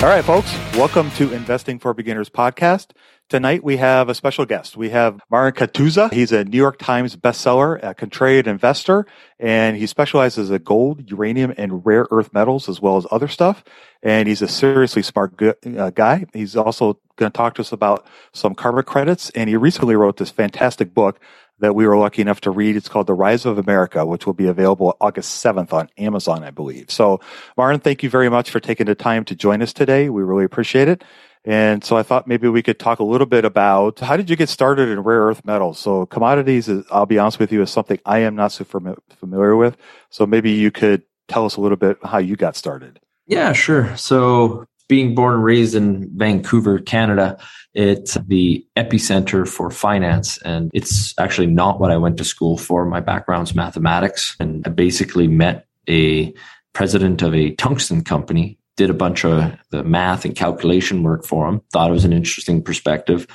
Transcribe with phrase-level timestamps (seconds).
[0.00, 2.92] All right, folks, welcome to Investing for Beginners podcast.
[3.28, 4.76] Tonight we have a special guest.
[4.76, 6.12] We have Marin Katusa.
[6.12, 9.06] He's a New York Times bestseller, a contrarian investor,
[9.40, 13.64] and he specializes in gold, uranium, and rare earth metals, as well as other stuff.
[14.00, 16.26] And he's a seriously smart uh, guy.
[16.32, 20.18] He's also going to talk to us about some carbon credits, and he recently wrote
[20.18, 21.18] this fantastic book
[21.60, 22.76] that we were lucky enough to read.
[22.76, 26.50] It's called The Rise of America, which will be available August 7th on Amazon, I
[26.50, 26.90] believe.
[26.90, 27.20] So,
[27.56, 30.08] Marin, thank you very much for taking the time to join us today.
[30.08, 31.02] We really appreciate it.
[31.44, 34.36] And so I thought maybe we could talk a little bit about how did you
[34.36, 35.78] get started in rare earth metals?
[35.78, 38.98] So commodities is, I'll be honest with you, is something I am not so fami-
[39.18, 39.76] familiar with.
[40.10, 43.00] So maybe you could tell us a little bit how you got started.
[43.26, 43.96] Yeah, sure.
[43.96, 47.38] So, being born and raised in Vancouver, Canada,
[47.74, 50.38] it's the epicenter for finance.
[50.38, 52.84] And it's actually not what I went to school for.
[52.84, 54.34] My background's mathematics.
[54.40, 56.32] And I basically met a
[56.72, 61.46] president of a tungsten company, did a bunch of the math and calculation work for
[61.48, 63.26] him, thought it was an interesting perspective.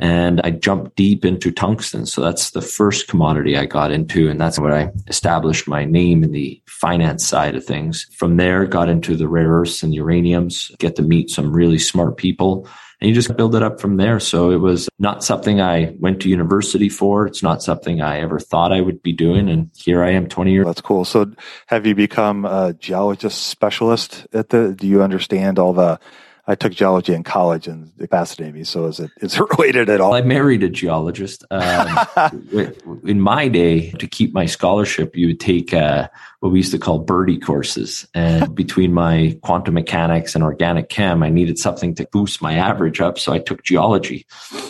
[0.00, 2.04] And I jumped deep into tungsten.
[2.06, 4.28] So that's the first commodity I got into.
[4.28, 8.06] And that's where I established my name in the finance side of things.
[8.16, 12.16] From there, got into the rare earths and uraniums, get to meet some really smart
[12.16, 12.68] people.
[13.00, 14.18] And you just build it up from there.
[14.18, 17.26] So it was not something I went to university for.
[17.26, 19.48] It's not something I ever thought I would be doing.
[19.48, 20.66] And here I am 20 years.
[20.66, 21.04] That's cool.
[21.04, 21.30] So
[21.66, 26.00] have you become a geologist specialist at the, do you understand all the,
[26.46, 28.64] I took geology in college and it fascinated me.
[28.64, 30.12] So is it, is it related at all?
[30.12, 31.44] I married a geologist.
[31.50, 32.06] Um,
[33.04, 36.08] in my day, to keep my scholarship, you would take uh,
[36.40, 38.06] what we used to call birdie courses.
[38.12, 43.00] And between my quantum mechanics and organic chem, I needed something to boost my average
[43.00, 43.18] up.
[43.18, 44.26] So I took geology.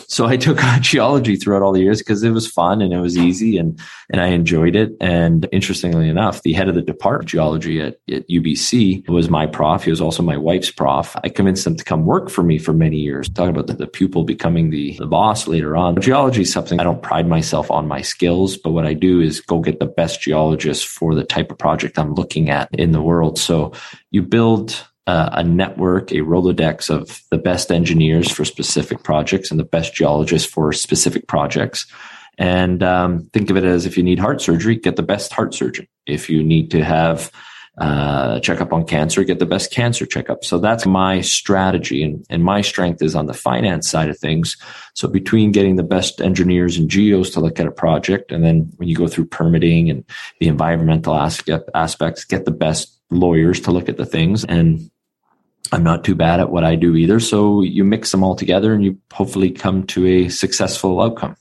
[0.07, 3.17] So I took geology throughout all the years because it was fun and it was
[3.17, 3.77] easy and,
[4.09, 4.93] and I enjoyed it.
[5.01, 9.45] And interestingly enough, the head of the department of geology at, at UBC was my
[9.45, 9.83] prof.
[9.83, 11.13] He was also my wife's prof.
[11.25, 13.29] I convinced him to come work for me for many years.
[13.29, 15.99] Talking about the, the pupil becoming the, the boss later on.
[16.01, 19.41] Geology is something I don't pride myself on my skills, but what I do is
[19.41, 23.01] go get the best geologists for the type of project I'm looking at in the
[23.01, 23.37] world.
[23.39, 23.73] So
[24.11, 29.59] you build uh, a network, a Rolodex of the best engineers for specific projects and
[29.59, 31.85] the best geologists for specific projects.
[32.37, 35.53] And um, think of it as if you need heart surgery, get the best heart
[35.53, 35.87] surgeon.
[36.05, 37.31] If you need to have
[37.77, 40.45] uh, checkup on cancer, get the best cancer checkup.
[40.45, 42.03] So that's my strategy.
[42.03, 44.55] And, and my strength is on the finance side of things.
[44.93, 48.71] So between getting the best engineers and geos to look at a project, and then
[48.77, 50.05] when you go through permitting and
[50.39, 54.45] the environmental aspect, aspects, get the best lawyers to look at the things.
[54.45, 54.89] And
[55.71, 57.19] I'm not too bad at what I do either.
[57.19, 61.35] So you mix them all together and you hopefully come to a successful outcome.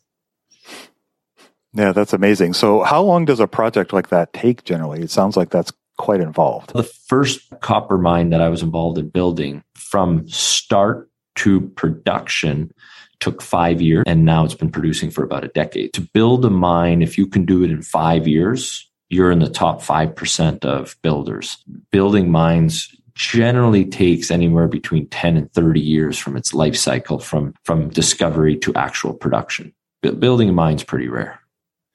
[1.74, 2.54] Yeah, that's amazing.
[2.54, 5.02] So how long does a project like that take generally?
[5.02, 6.72] It sounds like that's quite involved.
[6.72, 12.72] The first copper mine that I was involved in building from start to production
[13.20, 15.92] took five years and now it's been producing for about a decade.
[15.94, 19.48] To build a mine, if you can do it in five years, you're in the
[19.48, 21.56] top 5% of builders.
[21.90, 27.54] Building mines generally takes anywhere between 10 and 30 years from its life cycle from,
[27.64, 29.72] from discovery to actual production.
[30.02, 31.40] Bu- building a mine's pretty rare.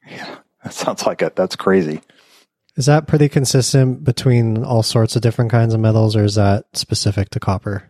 [0.09, 1.35] Yeah, that sounds like it.
[1.35, 2.01] That's crazy.
[2.75, 6.65] Is that pretty consistent between all sorts of different kinds of metals, or is that
[6.73, 7.89] specific to copper?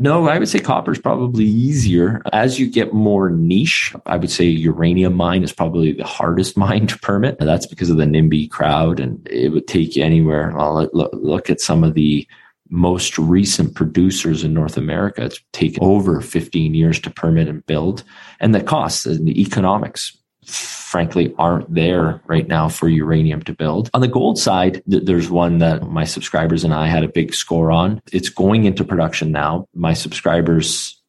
[0.00, 2.22] No, I would say copper is probably easier.
[2.32, 6.86] As you get more niche, I would say uranium mine is probably the hardest mine
[6.86, 7.38] to permit.
[7.40, 10.52] That's because of the NIMBY crowd, and it would take you anywhere.
[10.54, 12.28] Well, look at some of the
[12.70, 15.24] most recent producers in North America.
[15.24, 18.04] It's taken over 15 years to permit and build.
[18.40, 20.17] And the costs and the economics
[20.48, 23.90] frankly aren't there right now for uranium to build.
[23.92, 27.34] On the gold side, th- there's one that my subscribers and I had a big
[27.34, 28.00] score on.
[28.10, 29.68] It's going into production now.
[29.74, 31.00] My subscribers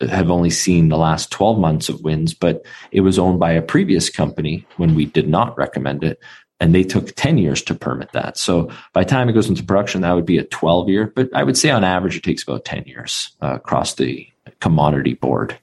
[0.00, 3.62] have only seen the last 12 months of wins, but it was owned by a
[3.62, 6.20] previous company when we did not recommend it.
[6.60, 8.38] And they took 10 years to permit that.
[8.38, 11.28] So by the time it goes into production, that would be a 12 year, but
[11.34, 14.26] I would say on average, it takes about 10 years uh, across the
[14.60, 15.58] commodity board.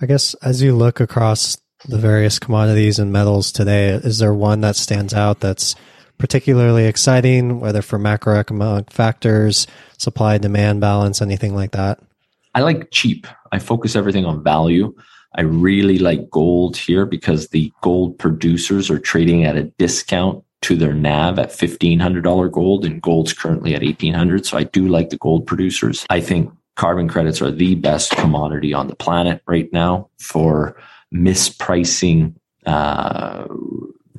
[0.00, 4.60] I guess as you look across the various commodities and metals today, is there one
[4.62, 5.74] that stands out that's
[6.18, 9.66] particularly exciting, whether for macroeconomic factors,
[9.98, 12.00] supply demand balance, anything like that?
[12.54, 13.26] I like cheap.
[13.52, 14.94] I focus everything on value.
[15.34, 20.76] I really like gold here because the gold producers are trading at a discount to
[20.76, 25.18] their NAV at $1,500 gold, and gold's currently at 1800 So I do like the
[25.18, 26.06] gold producers.
[26.08, 30.76] I think carbon credits are the best commodity on the planet right now for
[31.14, 32.34] mispricing
[32.66, 33.46] uh,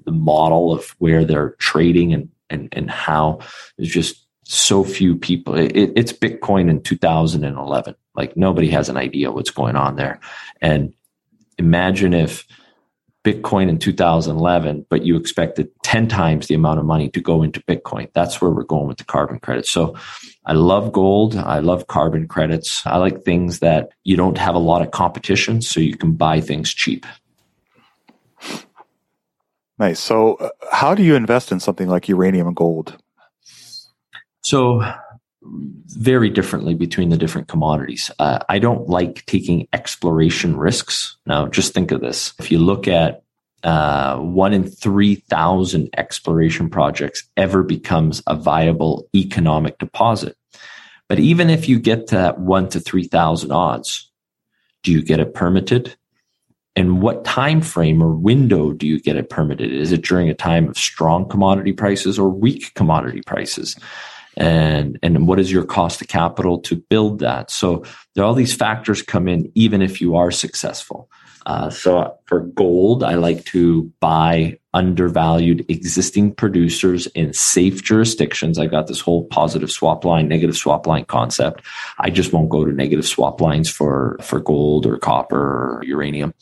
[0.06, 3.40] the model of where they're trading and, and, and how
[3.78, 5.56] there's just so few people.
[5.56, 7.96] It, it's Bitcoin in 2011.
[8.16, 10.20] Like nobody has an idea what's going on there.
[10.62, 10.94] And
[11.58, 12.46] imagine if
[13.26, 17.60] Bitcoin in 2011, but you expected 10 times the amount of money to go into
[17.62, 18.08] Bitcoin.
[18.14, 19.72] That's where we're going with the carbon credits.
[19.72, 19.96] So
[20.46, 21.36] I love gold.
[21.36, 22.86] I love carbon credits.
[22.86, 26.40] I like things that you don't have a lot of competition, so you can buy
[26.40, 27.06] things cheap.
[29.80, 30.00] Nice.
[30.00, 32.96] So, uh, how do you invest in something like uranium and gold?
[34.42, 34.82] So,
[35.46, 38.12] very differently between the different commodities.
[38.20, 41.18] Uh, I don't like taking exploration risks.
[41.26, 42.34] Now, just think of this.
[42.40, 43.24] If you look at
[43.64, 50.38] uh, one in 3,000 exploration projects ever becomes a viable economic deposit.
[51.08, 54.12] But even if you get to that one to 3,000 odds,
[54.84, 55.96] do you get it permitted?
[56.76, 59.72] And what time frame or window do you get it permitted?
[59.72, 63.76] Is it during a time of strong commodity prices or weak commodity prices?
[64.38, 67.52] And and what is your cost of capital to build that?
[67.52, 67.84] So
[68.14, 71.10] there are all these factors come in even if you are successful.
[71.46, 78.60] Uh, so for gold i like to buy undervalued existing producers in safe jurisdictions.
[78.60, 81.62] I got this whole positive swap line negative swap line concept.
[82.00, 86.34] I just won't go to negative swap lines for for gold or copper or uranium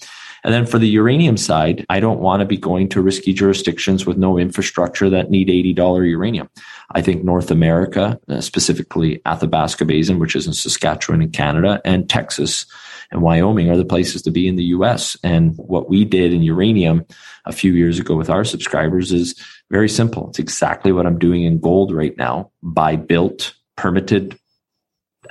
[0.43, 4.05] and then for the uranium side, I don't want to be going to risky jurisdictions
[4.05, 6.49] with no infrastructure that need $80 uranium.
[6.91, 12.09] I think North America, uh, specifically Athabasca Basin, which is in Saskatchewan in Canada, and
[12.09, 12.65] Texas
[13.11, 15.15] and Wyoming are the places to be in the US.
[15.23, 17.05] And what we did in uranium
[17.45, 19.39] a few years ago with our subscribers is
[19.71, 20.29] very simple.
[20.29, 22.51] It's exactly what I'm doing in gold right now.
[22.61, 24.37] Buy built, permitted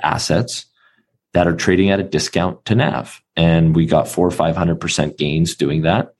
[0.01, 0.65] assets
[1.33, 3.21] that are trading at a discount to NAV.
[3.35, 6.13] And we got four or 500% gains doing that.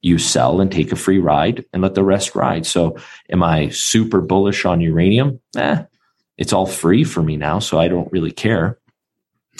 [0.00, 2.66] You sell and take a free ride and let the rest ride.
[2.66, 2.96] So
[3.30, 5.40] am I super bullish on uranium?
[5.56, 5.82] Eh,
[6.36, 7.58] it's all free for me now.
[7.58, 8.78] So I don't really care.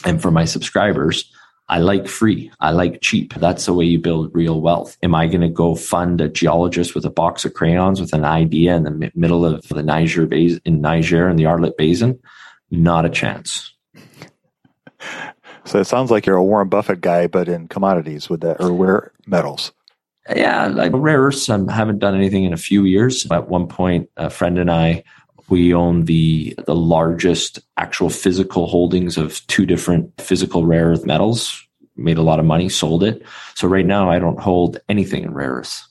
[0.04, 1.32] And for my subscribers,
[1.70, 2.50] I like free.
[2.60, 3.34] I like cheap.
[3.34, 4.96] That's the way you build real wealth.
[5.02, 8.24] Am I going to go fund a geologist with a box of crayons with an
[8.24, 12.18] idea in the middle of the Niger basin in Niger and the Arlit Basin?
[12.70, 13.74] Not a chance.
[15.64, 18.72] So it sounds like you're a Warren Buffett guy, but in commodities with that or
[18.72, 19.72] rare metals.
[20.34, 21.48] Yeah, like rare earths.
[21.48, 23.26] I haven't done anything in a few years.
[23.30, 25.04] At one point, a friend and I,
[25.48, 31.66] we own the the largest actual physical holdings of two different physical rare earth metals.
[31.96, 33.22] Made a lot of money, sold it.
[33.54, 35.88] So right now, I don't hold anything in rare earths.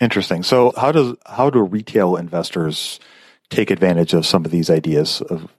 [0.00, 0.42] Interesting.
[0.42, 2.98] So how does how do retail investors
[3.50, 5.52] take advantage of some of these ideas of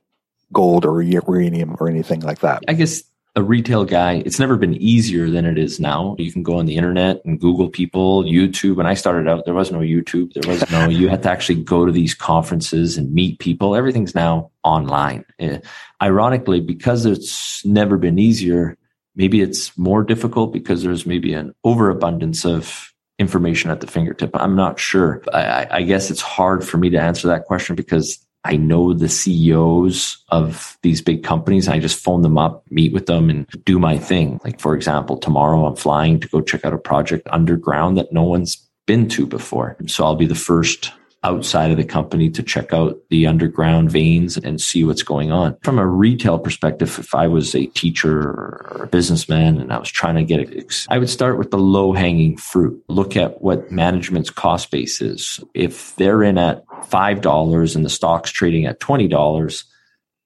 [0.52, 2.64] gold or uranium or anything like that.
[2.68, 3.04] I guess
[3.36, 6.16] a retail guy, it's never been easier than it is now.
[6.20, 8.76] You can go on the internet and Google people, YouTube.
[8.76, 10.34] When I started out, there was no YouTube.
[10.34, 13.76] There was no, you had to actually go to these conferences and meet people.
[13.76, 15.24] Everything's now online.
[15.40, 15.60] Uh,
[16.02, 18.78] ironically, because it's never been easier,
[19.16, 24.32] maybe it's more difficult because there's maybe an overabundance of information at the fingertip.
[24.34, 25.24] I'm not sure.
[25.34, 29.10] I, I guess it's hard for me to answer that question because I know the
[29.10, 31.68] CEOs of these big companies.
[31.68, 34.40] I just phone them up, meet with them, and do my thing.
[34.44, 38.24] Like, for example, tomorrow I'm flying to go check out a project underground that no
[38.24, 38.58] one's
[38.88, 39.78] been to before.
[39.88, 40.92] So I'll be the first
[41.24, 45.56] outside of the company to check out the underground veins and see what's going on.
[45.64, 49.92] From a retail perspective, if I was a teacher or a businessman and I was
[49.92, 52.84] trying to get it, I would start with the low hanging fruit.
[52.88, 55.40] Look at what management's cost base is.
[55.54, 59.64] If they're in at $5 and the stock's trading at $20,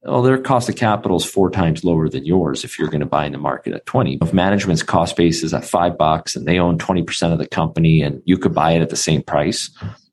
[0.04, 3.08] well, their cost of capital is four times lower than yours if you're going to
[3.08, 4.20] buy in the market at 20.
[4.22, 8.04] If management's cost base is at five bucks and they own 20% of the company
[8.04, 9.72] and you could buy it at the same price,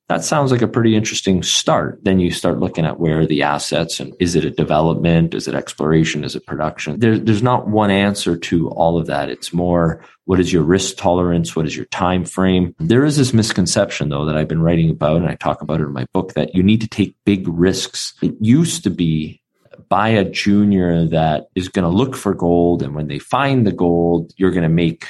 [0.08, 2.00] that sounds like a pretty interesting start.
[2.02, 5.32] Then you start looking at where the assets and is it a development?
[5.32, 6.24] Is it exploration?
[6.24, 6.98] Is it production?
[7.00, 9.30] There, there's not one answer to all of that.
[9.30, 11.56] It's more what is your risk tolerance?
[11.56, 12.74] What is your time frame?
[12.78, 15.84] There is this misconception though that I've been writing about and I talk about it
[15.84, 18.12] in my book that you need to take big risks.
[18.22, 19.40] It used to be
[19.88, 23.72] buy a junior that is going to look for gold and when they find the
[23.72, 25.06] gold, you're going to make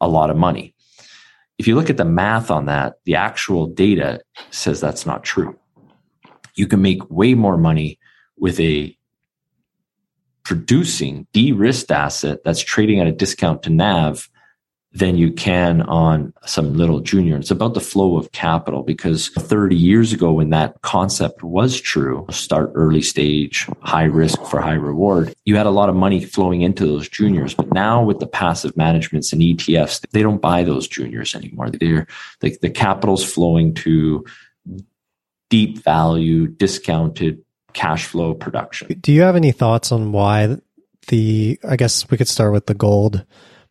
[0.00, 0.75] a lot of money
[1.58, 4.20] if you look at the math on that, the actual data
[4.50, 5.58] says that's not true.
[6.54, 7.98] You can make way more money
[8.38, 8.96] with a
[10.44, 14.28] producing de-risked asset that's trading at a discount to NAV
[14.96, 17.36] than you can on some little junior.
[17.36, 22.26] It's about the flow of capital because 30 years ago, when that concept was true,
[22.30, 26.62] start early stage, high risk for high reward, you had a lot of money flowing
[26.62, 27.52] into those juniors.
[27.52, 31.68] But now with the passive managements and ETFs, they don't buy those juniors anymore.
[31.68, 32.06] They're
[32.40, 34.24] the, the capital's flowing to
[35.50, 37.42] deep value, discounted
[37.74, 38.98] cash flow production.
[39.00, 40.56] Do you have any thoughts on why
[41.08, 43.26] the, I guess we could start with the gold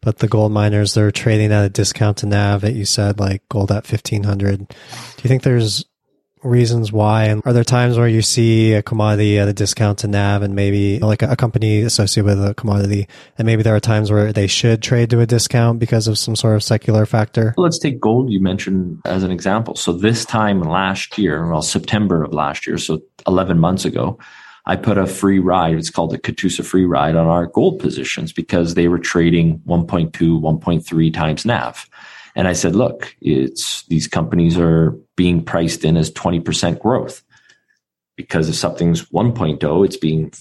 [0.06, 3.42] but the gold miners they're trading at a discount to NAV that you said like
[3.50, 4.68] gold at 1500.
[4.68, 4.76] Do
[5.24, 5.84] you think there's
[6.44, 10.08] reasons why and are there times where you see a commodity at a discount to
[10.08, 13.08] NAV and maybe like a, company associated with a commodity
[13.40, 16.36] and maybe there are times where they should trade to a discount because of some
[16.36, 17.56] sort of secular factor?
[17.58, 19.76] Let's take gold you mentioned as an example.
[19.76, 24.20] So this time last year, well September of last year, so 11 months ago,
[24.68, 25.76] I put a free ride.
[25.76, 30.12] It's called the Katusa free ride on our gold positions because they were trading 1.2,
[30.12, 31.88] 1.3 times NAV.
[32.36, 37.24] And I said, look, it's these companies are being priced in as 20% growth
[38.16, 40.32] because if something's 1.0, it's being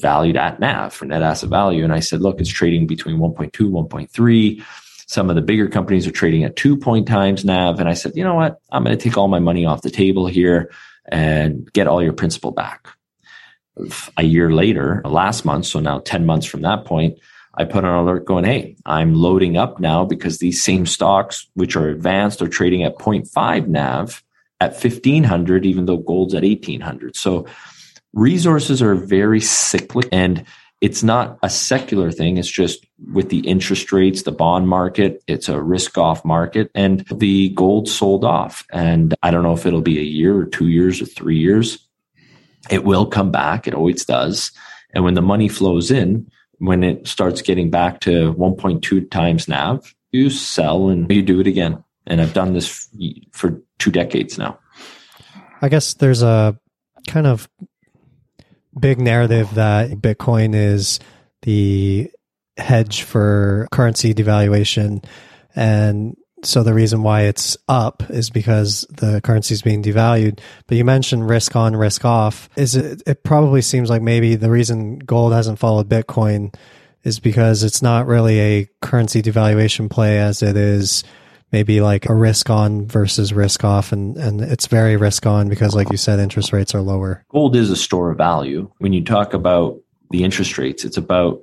[0.00, 1.82] valued at NAV for net asset value.
[1.82, 4.64] And I said, look, it's trading between 1.2, 1.3.
[5.06, 7.80] Some of the bigger companies are trading at two point times NAV.
[7.80, 8.60] And I said, you know what?
[8.70, 10.70] I'm going to take all my money off the table here
[11.06, 12.90] and get all your principal back
[14.16, 17.18] a year later, last month, so now 10 months from that point,
[17.54, 21.76] I put an alert going, hey, I'm loading up now because these same stocks, which
[21.76, 24.22] are advanced, are trading at 0.5 NAV
[24.60, 27.16] at 1500, even though gold's at 1800.
[27.16, 27.46] So
[28.12, 30.44] resources are very cyclic and
[30.80, 32.38] it's not a secular thing.
[32.38, 37.04] It's just with the interest rates, the bond market, it's a risk off market and
[37.12, 38.64] the gold sold off.
[38.72, 41.86] And I don't know if it'll be a year or two years or three years
[42.70, 43.66] it will come back.
[43.66, 44.52] It always does.
[44.94, 49.94] And when the money flows in, when it starts getting back to 1.2 times NAV,
[50.12, 51.82] you sell and you do it again.
[52.06, 52.88] And I've done this
[53.32, 54.58] for two decades now.
[55.62, 56.58] I guess there's a
[57.06, 57.48] kind of
[58.78, 61.00] big narrative that Bitcoin is
[61.42, 62.10] the
[62.56, 65.04] hedge for currency devaluation.
[65.54, 70.40] And so the reason why it's up is because the currency is being devalued.
[70.66, 72.48] But you mentioned risk on, risk off.
[72.56, 73.02] Is it?
[73.06, 76.54] It probably seems like maybe the reason gold hasn't followed Bitcoin
[77.02, 81.04] is because it's not really a currency devaluation play as it is
[81.52, 85.74] maybe like a risk on versus risk off and and it's very risk on because
[85.74, 89.02] like you said interest rates are lower gold is a store of value when you
[89.02, 89.76] talk about
[90.10, 91.40] the interest rates it's about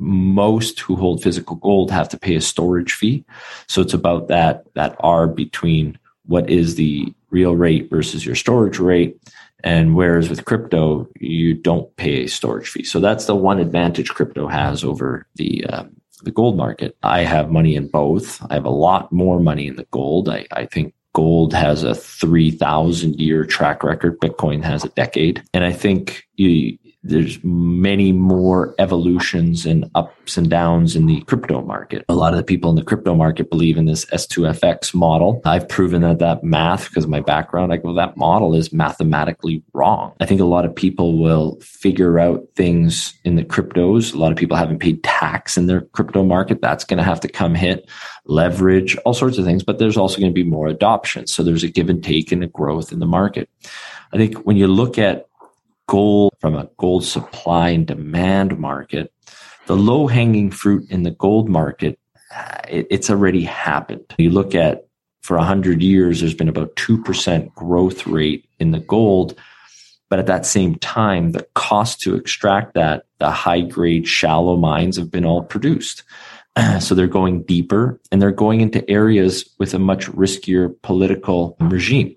[0.00, 3.24] most who hold physical gold have to pay a storage fee.
[3.68, 8.78] So it's about that that R between what is the real rate versus your storage
[8.78, 9.16] rate.
[9.62, 12.84] And whereas with crypto, you don't pay a storage fee.
[12.84, 15.84] So that's the one advantage crypto has over the uh,
[16.22, 16.96] the gold market.
[17.02, 18.44] I have money in both.
[18.50, 20.28] I have a lot more money in the gold.
[20.28, 24.20] I, I think gold has a 3000 year track record.
[24.20, 25.42] Bitcoin has a decade.
[25.52, 31.62] And I think you, there's many more evolutions and ups and downs in the crypto
[31.62, 32.04] market.
[32.08, 35.40] A lot of the people in the crypto market believe in this S2FX model.
[35.46, 39.62] I've proven that that math, because of my background, I go, that model is mathematically
[39.72, 40.14] wrong.
[40.20, 44.14] I think a lot of people will figure out things in the cryptos.
[44.14, 46.60] A lot of people haven't paid tax in their crypto market.
[46.60, 47.88] That's going to have to come hit
[48.26, 51.26] leverage, all sorts of things, but there's also going to be more adoption.
[51.26, 53.48] So there's a give and take and a growth in the market.
[54.12, 55.29] I think when you look at
[55.90, 59.12] gold from a gold supply and demand market,
[59.66, 61.98] the low hanging fruit in the gold market,
[62.32, 64.04] uh, it, it's already happened.
[64.16, 64.86] You look at
[65.22, 69.34] for 100 years, there's been about 2% growth rate in the gold.
[70.08, 74.96] But at that same time, the cost to extract that, the high grade, shallow mines
[74.96, 76.04] have been all produced.
[76.78, 82.14] so they're going deeper and they're going into areas with a much riskier political regime.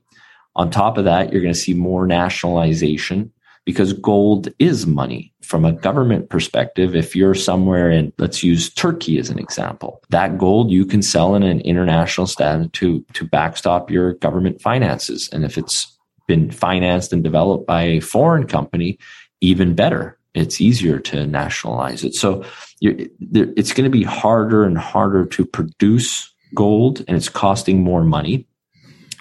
[0.56, 3.34] On top of that, you're going to see more nationalization
[3.65, 6.96] because gold is money from a government perspective.
[6.96, 11.36] If you're somewhere in, let's use Turkey as an example, that gold you can sell
[11.36, 15.29] in an international stand to, to backstop your government finances.
[15.32, 18.98] And if it's been financed and developed by a foreign company,
[19.41, 20.17] even better.
[20.34, 22.15] It's easier to nationalize it.
[22.15, 22.43] So
[22.82, 28.48] it's going to be harder and harder to produce gold and it's costing more money.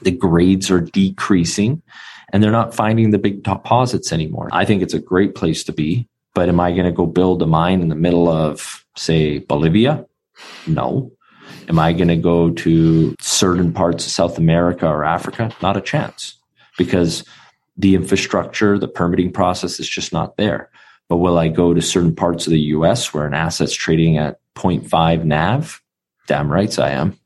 [0.03, 1.83] The grades are decreasing
[2.33, 4.49] and they're not finding the big deposits anymore.
[4.53, 7.43] I think it's a great place to be, but am I going to go build
[7.43, 10.07] a mine in the middle of, say, Bolivia?
[10.67, 11.13] No.
[11.69, 15.55] Am I going to go to certain parts of South America or Africa?
[15.61, 16.39] Not a chance
[16.79, 17.25] because
[17.77, 20.71] the infrastructure, the permitting process is just not there.
[21.09, 24.41] But will I go to certain parts of the US where an asset's trading at
[24.55, 25.83] 0.5 NAV?
[26.27, 27.19] Damn rights I am.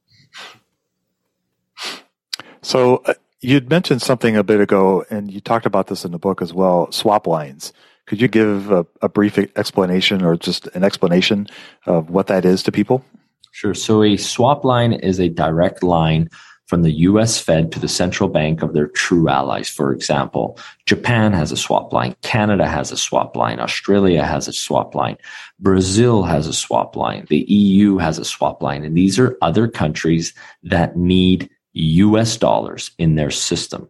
[2.63, 6.19] So uh, You'd mentioned something a bit ago, and you talked about this in the
[6.19, 7.73] book as well swap lines.
[8.07, 11.49] Could you give a, a brief explanation or just an explanation
[11.87, 13.05] of what that is to people?
[13.53, 13.75] Sure.
[13.75, 16.31] So, a swap line is a direct line
[16.67, 19.69] from the US Fed to the central bank of their true allies.
[19.69, 24.53] For example, Japan has a swap line, Canada has a swap line, Australia has a
[24.53, 25.17] swap line,
[25.61, 28.85] Brazil has a swap line, the EU has a swap line.
[28.85, 33.89] And these are other countries that need US dollars in their system.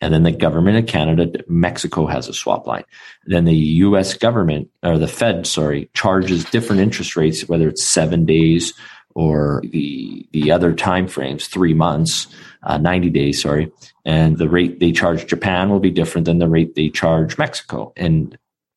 [0.00, 2.84] And then the government of Canada, Mexico has a swap line.
[3.26, 8.24] Then the US government or the Fed, sorry, charges different interest rates, whether it's seven
[8.24, 8.72] days
[9.14, 12.26] or the, the other time frames, three months,
[12.62, 13.70] uh, 90 days, sorry.
[14.04, 17.92] And the rate they charge Japan will be different than the rate they charge Mexico.
[17.96, 18.36] And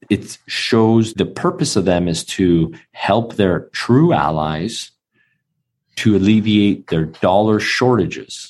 [0.10, 4.92] it shows the purpose of them is to help their true allies
[5.98, 8.49] to alleviate their dollar shortages.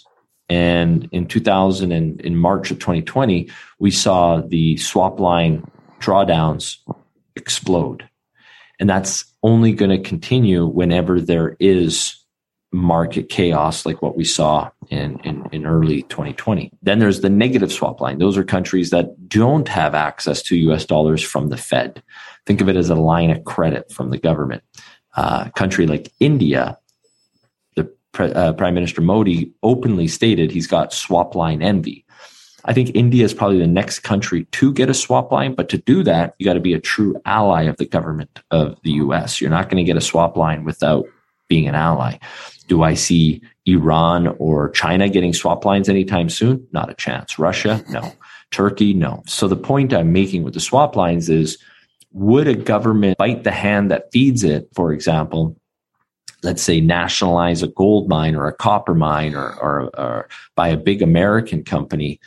[0.50, 6.78] And in 2000 and in March of 2020, we saw the swap line drawdowns
[7.36, 8.08] explode.
[8.80, 12.16] And that's only going to continue whenever there is
[12.72, 16.72] market chaos like what we saw in, in, in, early 2020.
[16.84, 18.20] Then there's the negative swap line.
[18.20, 22.04] Those are countries that don't have access to US dollars from the Fed.
[22.46, 24.64] Think of it as a line of credit from the government.
[25.16, 26.78] Uh, a country like India
[28.18, 32.06] uh, Prime Minister Modi openly stated he's got swap line envy.
[32.66, 35.78] I think India is probably the next country to get a swap line, but to
[35.78, 39.40] do that, you got to be a true ally of the government of the US.
[39.40, 41.06] You're not going to get a swap line without
[41.48, 42.18] being an ally.
[42.68, 46.68] Do I see Iran or China getting swap lines anytime soon?
[46.72, 47.40] Not a chance.
[47.40, 47.84] Russia?
[47.90, 48.14] No.
[48.52, 48.94] Turkey?
[48.94, 49.24] No.
[49.26, 51.58] So the point I'm making with the swap lines is
[52.12, 55.59] would a government bite the hand that feeds it, for example,
[56.44, 60.78] let's say nationalize a gold mine or a copper mine or, or, or by a
[60.78, 62.20] big American company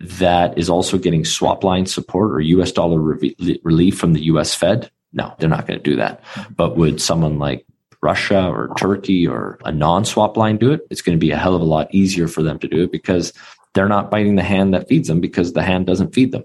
[0.00, 4.54] that is also getting swap line support or US dollar re- relief from the US
[4.54, 4.90] Fed?
[5.12, 6.22] No, they're not going to do that.
[6.54, 7.66] But would someone like
[8.00, 10.86] Russia or Turkey or a non swap line do it?
[10.90, 12.92] It's going to be a hell of a lot easier for them to do it
[12.92, 13.32] because
[13.74, 16.44] they're not biting the hand that feeds them because the hand doesn't feed them.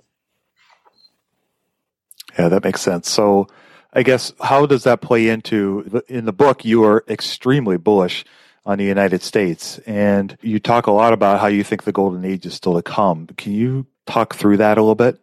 [2.37, 3.09] Yeah, that makes sense.
[3.09, 3.47] So,
[3.93, 6.65] I guess how does that play into in the book?
[6.65, 8.25] You are extremely bullish
[8.65, 12.25] on the United States, and you talk a lot about how you think the golden
[12.25, 13.27] age is still to come.
[13.37, 15.19] Can you talk through that a little bit?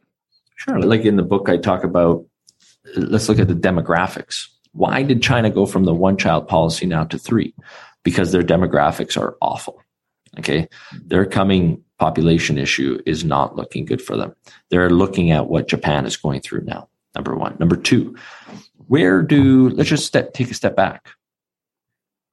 [0.56, 0.78] Sure.
[0.80, 2.26] Like in the book, I talk about.
[2.96, 4.46] Let's look at the demographics.
[4.72, 7.54] Why did China go from the one child policy now to three?
[8.04, 9.82] Because their demographics are awful.
[10.38, 10.68] Okay.
[11.04, 14.34] Their coming population issue is not looking good for them.
[14.70, 17.56] They're looking at what Japan is going through now number one.
[17.58, 18.16] Number two,
[18.86, 21.10] where do, let's just step, take a step back.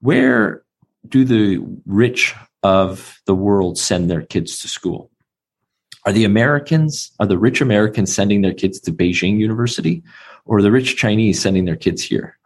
[0.02, 0.63] Where
[1.08, 5.12] do the rich of the world send their kids to school?
[6.06, 10.04] Are the Americans, are the rich Americans sending their kids to Beijing University
[10.46, 12.38] or the rich Chinese sending their kids here?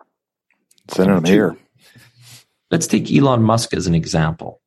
[0.89, 1.57] Sending them here.
[2.71, 4.61] Let's take Elon Musk as an example.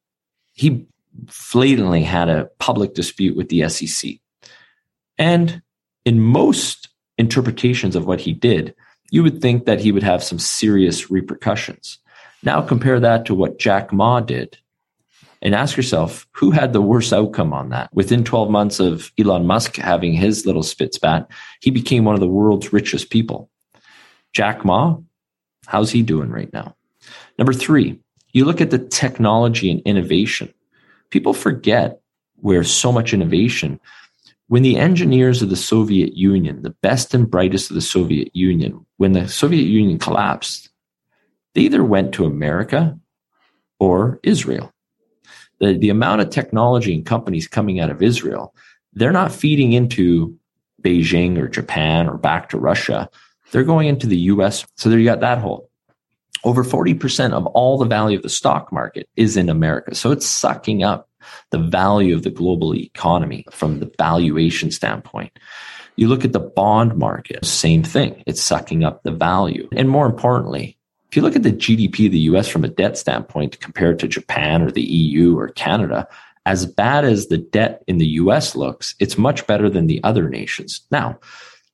[0.53, 0.87] He
[1.29, 4.13] flatantly had a public dispute with the SEC.
[5.19, 5.63] And
[6.05, 8.75] in most interpretations of what he did,
[9.11, 11.99] you would think that he would have some serious repercussions.
[12.43, 14.59] Now compare that to what Jack Ma did
[15.45, 17.93] and ask yourself who had the worst outcome on that?
[17.93, 22.21] Within 12 months of Elon Musk having his little spit spat, he became one of
[22.21, 23.51] the world's richest people.
[24.33, 24.97] Jack Ma,
[25.67, 26.75] how's he doing right now?
[27.39, 28.01] Number three,
[28.33, 30.53] you look at the technology and innovation.
[31.11, 32.01] People forget
[32.37, 33.79] where so much innovation
[34.49, 38.85] when the engineers of the Soviet Union, the best and brightest of the Soviet Union,
[38.99, 40.71] when the Soviet Union collapsed,
[41.55, 42.99] they either went to America
[43.79, 44.73] or Israel.
[45.61, 48.55] The, the amount of technology and companies coming out of Israel,
[48.93, 50.37] they're not feeding into
[50.83, 53.09] Beijing or Japan or back to Russia.
[53.51, 54.67] They're going into the US.
[54.77, 55.71] So there you got that hole.
[56.43, 59.95] Over 40% of all the value of the stock market is in America.
[59.95, 61.09] So it's sucking up
[61.51, 65.33] the value of the global economy from the valuation standpoint.
[65.97, 68.23] You look at the bond market, same thing.
[68.27, 69.69] It's sucking up the value.
[69.77, 70.77] And more importantly,
[71.09, 74.09] if you look at the GDP of the US from a debt standpoint compared to
[74.09, 76.09] Japan or the EU or Canada,
[76.47, 80.29] as bad as the debt in the US looks, it's much better than the other
[80.29, 80.81] nations.
[80.91, 81.19] Now,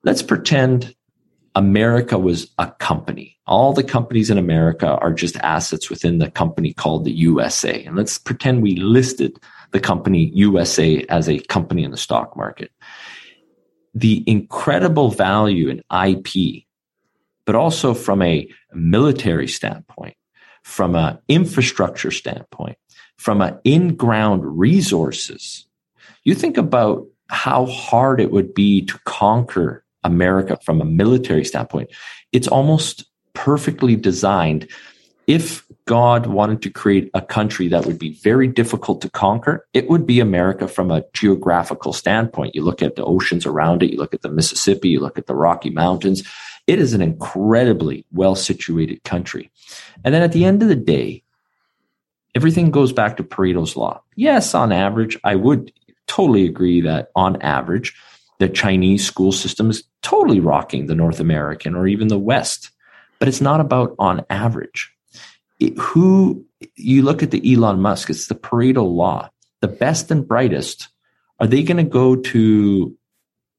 [0.04, 0.94] let's pretend
[1.54, 3.36] America was a company.
[3.46, 7.84] All the companies in America are just assets within the company called the USA.
[7.84, 9.38] And let's pretend we listed
[9.72, 12.70] the company USA as a company in the stock market.
[13.94, 16.64] The incredible value in IP,
[17.44, 20.16] but also from a military standpoint,
[20.62, 22.78] from an infrastructure standpoint,
[23.16, 25.66] from an in-ground resources.
[26.22, 31.90] You think about how hard it would be to conquer America from a military standpoint.
[32.32, 34.68] It's almost perfectly designed.
[35.26, 39.88] If God wanted to create a country that would be very difficult to conquer, it
[39.88, 42.54] would be America from a geographical standpoint.
[42.54, 45.26] You look at the oceans around it, you look at the Mississippi, you look at
[45.26, 46.22] the Rocky Mountains.
[46.66, 49.50] It is an incredibly well situated country.
[50.04, 51.22] And then at the end of the day,
[52.34, 54.02] everything goes back to Pareto's law.
[54.16, 55.72] Yes, on average, I would
[56.06, 57.94] totally agree that on average,
[58.40, 62.70] the Chinese school system is totally rocking the North American or even the West,
[63.18, 64.90] but it's not about on average.
[65.60, 69.28] It, who you look at the Elon Musk, it's the Pareto law.
[69.60, 70.88] The best and brightest,
[71.38, 72.96] are they going to go to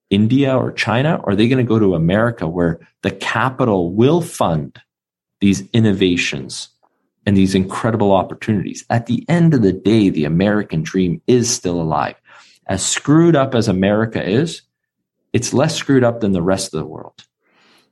[0.09, 4.19] India or China, or are they going to go to America where the capital will
[4.19, 4.81] fund
[5.41, 6.69] these innovations
[7.27, 8.83] and these incredible opportunities?
[8.89, 12.15] At the end of the day, the American dream is still alive.
[12.65, 14.63] As screwed up as America is,
[15.33, 17.25] it's less screwed up than the rest of the world.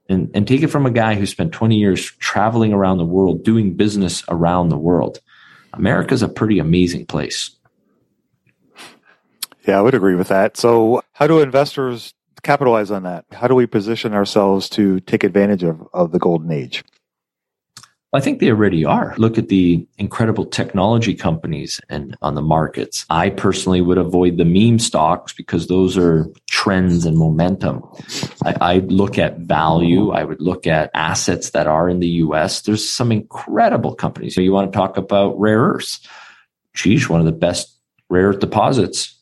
[0.07, 3.43] And, and take it from a guy who spent 20 years traveling around the world,
[3.43, 5.19] doing business around the world.
[5.73, 7.55] America's a pretty amazing place.
[9.67, 10.57] Yeah, I would agree with that.
[10.57, 13.25] So, how do investors capitalize on that?
[13.31, 16.83] How do we position ourselves to take advantage of, of the golden age?
[18.11, 19.13] I think they already are.
[19.17, 23.05] Look at the incredible technology companies and on the markets.
[23.11, 27.83] I personally would avoid the meme stocks because those are trends and momentum.
[28.43, 30.09] I, I look at value.
[30.09, 32.61] I would look at assets that are in the US.
[32.61, 34.33] There's some incredible companies.
[34.33, 35.99] So you want to talk about rare earths.
[36.73, 37.77] Geez, one of the best
[38.09, 39.18] rare earth deposits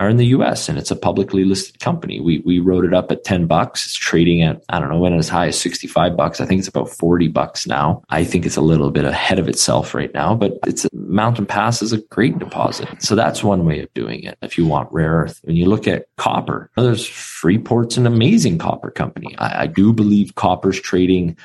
[0.00, 2.20] are in the US and it's a publicly listed company.
[2.20, 3.86] We we wrote it up at 10 bucks.
[3.86, 6.40] It's trading at I don't know went as high as 65 bucks.
[6.40, 8.02] I think it's about 40 bucks now.
[8.10, 11.80] I think it's a little bit ahead of itself right now, but it's Mountain Pass
[11.80, 12.88] is a great deposit.
[13.00, 15.40] So that's one way of doing it if you want rare earth.
[15.44, 19.36] When you look at copper, there's Freeport's an amazing copper company.
[19.38, 21.36] I, I do believe copper's trading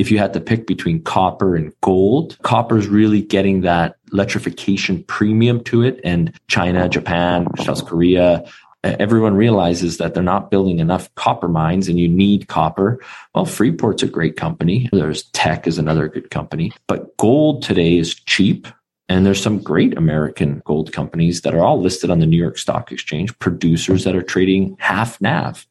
[0.00, 5.04] if you had to pick between copper and gold, copper is really getting that electrification
[5.04, 6.00] premium to it.
[6.02, 8.42] And China, Japan, South Korea,
[8.82, 12.98] everyone realizes that they're not building enough copper mines and you need copper.
[13.34, 14.88] Well, Freeport's a great company.
[14.90, 18.68] There's Teck is another good company, but gold today is cheap.
[19.10, 22.56] And there's some great American gold companies that are all listed on the New York
[22.56, 25.66] Stock Exchange, producers that are trading half NAV.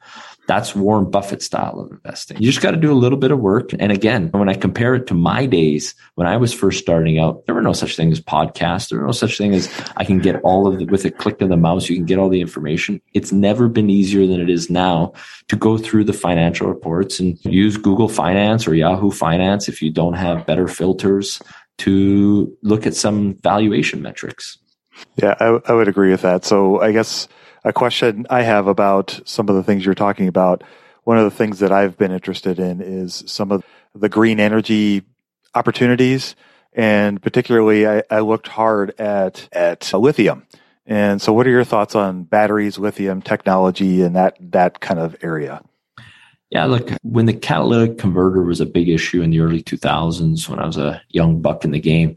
[0.49, 2.37] That's Warren Buffett style of investing.
[2.41, 3.69] You just got to do a little bit of work.
[3.77, 7.45] And again, when I compare it to my days when I was first starting out,
[7.45, 8.89] there were no such thing as podcasts.
[8.89, 11.39] There were no such thing as I can get all of it with a click
[11.41, 11.87] of the mouse.
[11.87, 12.99] You can get all the information.
[13.13, 15.13] It's never been easier than it is now
[15.49, 19.91] to go through the financial reports and use Google Finance or Yahoo Finance if you
[19.91, 21.39] don't have better filters
[21.77, 24.57] to look at some valuation metrics.
[25.21, 26.43] Yeah, I, I would agree with that.
[26.43, 27.27] So I guess
[27.63, 30.63] a question I have about some of the things you're talking about.
[31.03, 33.63] One of the things that I've been interested in is some of
[33.95, 35.03] the green energy
[35.55, 36.35] opportunities.
[36.73, 40.45] And particularly, I, I looked hard at, at lithium.
[40.85, 45.15] And so what are your thoughts on batteries, lithium technology, and that, that kind of
[45.21, 45.61] area?
[46.49, 50.59] Yeah, look, when the catalytic converter was a big issue in the early 2000s, when
[50.59, 52.15] I was a young buck in the game,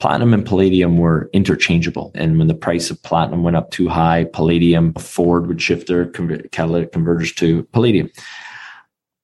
[0.00, 2.10] platinum and palladium were interchangeable.
[2.14, 6.06] And when the price of platinum went up too high, palladium, Ford would shift their
[6.06, 8.10] catalytic converters to palladium.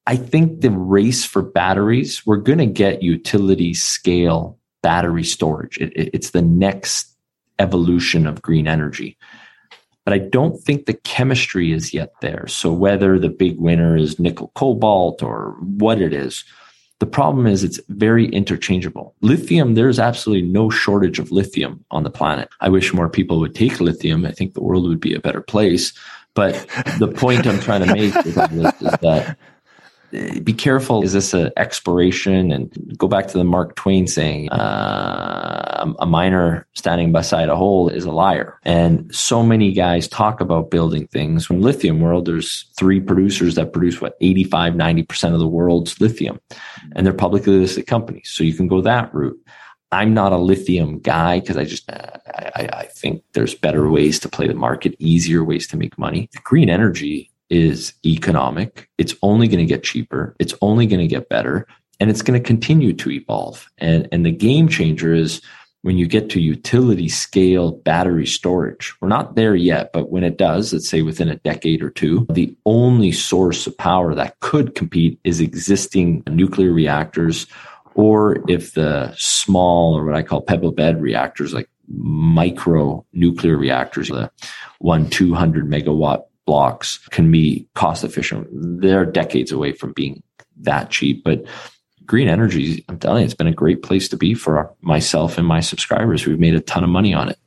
[0.07, 5.79] I think the race for batteries, we're going to get utility scale battery storage.
[5.79, 7.15] It, it, it's the next
[7.59, 9.17] evolution of green energy.
[10.05, 12.47] But I don't think the chemistry is yet there.
[12.49, 16.45] So whether the big winner is nickel cobalt or what it is,
[17.01, 19.15] the problem is it's very interchangeable.
[19.23, 22.49] Lithium, there's absolutely no shortage of lithium on the planet.
[22.61, 24.25] I wish more people would take lithium.
[24.25, 25.93] I think the world would be a better place.
[26.35, 26.55] But
[26.99, 29.37] the point I'm trying to make is that
[30.11, 31.03] be careful.
[31.03, 32.51] Is this an expiration?
[32.53, 37.88] And go back to the Mark Twain saying, uh, a miner standing beside a hole
[37.88, 38.59] is a liar.
[38.64, 41.49] And so many guys talk about building things.
[41.51, 46.40] In lithium world, there's three producers that produce what 85, 90% of the world's lithium.
[46.94, 48.31] And they're publicly listed companies.
[48.31, 49.38] So you can go that route.
[49.92, 54.29] I'm not a lithium guy because I just I, I, think there's better ways to
[54.29, 56.31] play the market, easier ways to make money.
[56.44, 58.89] Green energy is economic.
[58.99, 60.35] It's only going to get cheaper.
[60.39, 61.67] It's only going to get better
[61.99, 63.69] and it's going to continue to evolve.
[63.79, 65.43] And, and the game changer is
[65.83, 68.95] when you get to utility scale battery storage.
[69.01, 72.27] We're not there yet, but when it does, let's say within a decade or two,
[72.31, 77.47] the only source of power that could compete is existing nuclear reactors
[77.95, 84.09] or if the small or what I call pebble bed reactors, like micro nuclear reactors,
[84.09, 84.31] the
[84.79, 88.49] one 200 megawatt blocks can be cost efficient.
[88.51, 90.21] They're decades away from being
[90.63, 91.45] that cheap, but
[92.05, 95.47] green energy, I'm telling you, it's been a great place to be for myself and
[95.47, 96.27] my subscribers.
[96.27, 97.39] We've made a ton of money on it.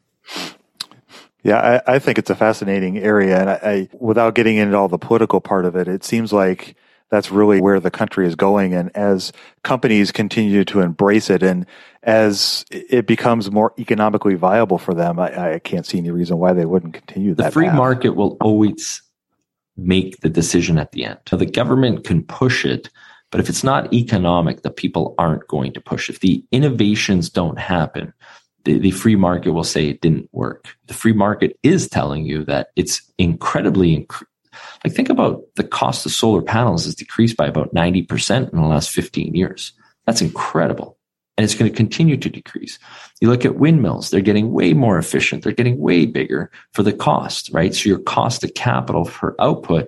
[1.43, 3.41] Yeah, I, I think it's a fascinating area.
[3.41, 6.77] And I, I, without getting into all the political part of it, it seems like
[7.13, 8.73] that's really where the country is going.
[8.73, 9.31] And as
[9.63, 11.67] companies continue to embrace it and
[12.01, 16.53] as it becomes more economically viable for them, I, I can't see any reason why
[16.53, 17.43] they wouldn't continue that.
[17.43, 17.77] The free path.
[17.77, 19.03] market will always
[19.77, 21.19] make the decision at the end.
[21.27, 22.89] So the government can push it,
[23.29, 26.09] but if it's not economic, the people aren't going to push.
[26.09, 28.11] If the innovations don't happen,
[28.65, 30.75] the, the, free market will say it didn't work.
[30.87, 34.23] The free market is telling you that it's incredibly inc-
[34.83, 38.67] like think about the cost of solar panels has decreased by about 90% in the
[38.67, 39.73] last 15 years.
[40.05, 40.97] That's incredible.
[41.37, 42.77] And it's going to continue to decrease.
[43.19, 45.43] You look at windmills, they're getting way more efficient.
[45.43, 47.73] They're getting way bigger for the cost, right?
[47.73, 49.87] So your cost of capital for output.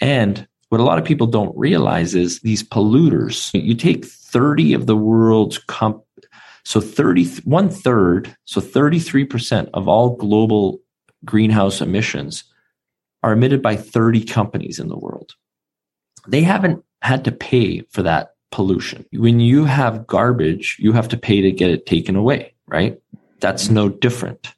[0.00, 4.86] And what a lot of people don't realize is these polluters, you take 30 of
[4.86, 6.02] the world's comp,
[6.64, 10.80] so 30, one third, so 33% of all global
[11.24, 12.44] greenhouse emissions
[13.26, 15.34] are emitted by 30 companies in the world.
[16.28, 19.04] They haven't had to pay for that pollution.
[19.12, 23.00] When you have garbage, you have to pay to get it taken away, right?
[23.40, 24.52] That's no different.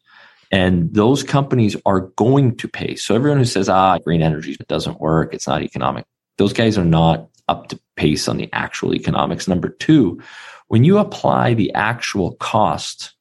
[0.52, 2.94] And those companies are going to pay.
[2.96, 6.04] So everyone who says, ah, green energy doesn't work, it's not economic,
[6.36, 9.48] those guys are not up to pace on the actual economics.
[9.48, 10.20] Number two,
[10.66, 13.14] when you apply the actual cost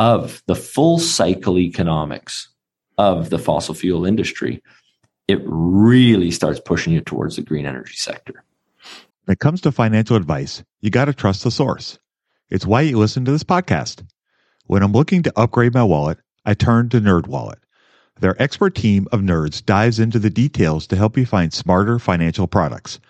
[0.00, 2.48] of the full cycle economics
[2.98, 4.62] of the fossil fuel industry,
[5.28, 8.44] it really starts pushing you towards the green energy sector.
[9.24, 11.98] When it comes to financial advice, you got to trust the source.
[12.50, 14.06] It's why you listen to this podcast.
[14.66, 17.56] When I'm looking to upgrade my wallet, I turn to NerdWallet.
[18.20, 22.46] Their expert team of nerds dives into the details to help you find smarter financial
[22.46, 23.00] products.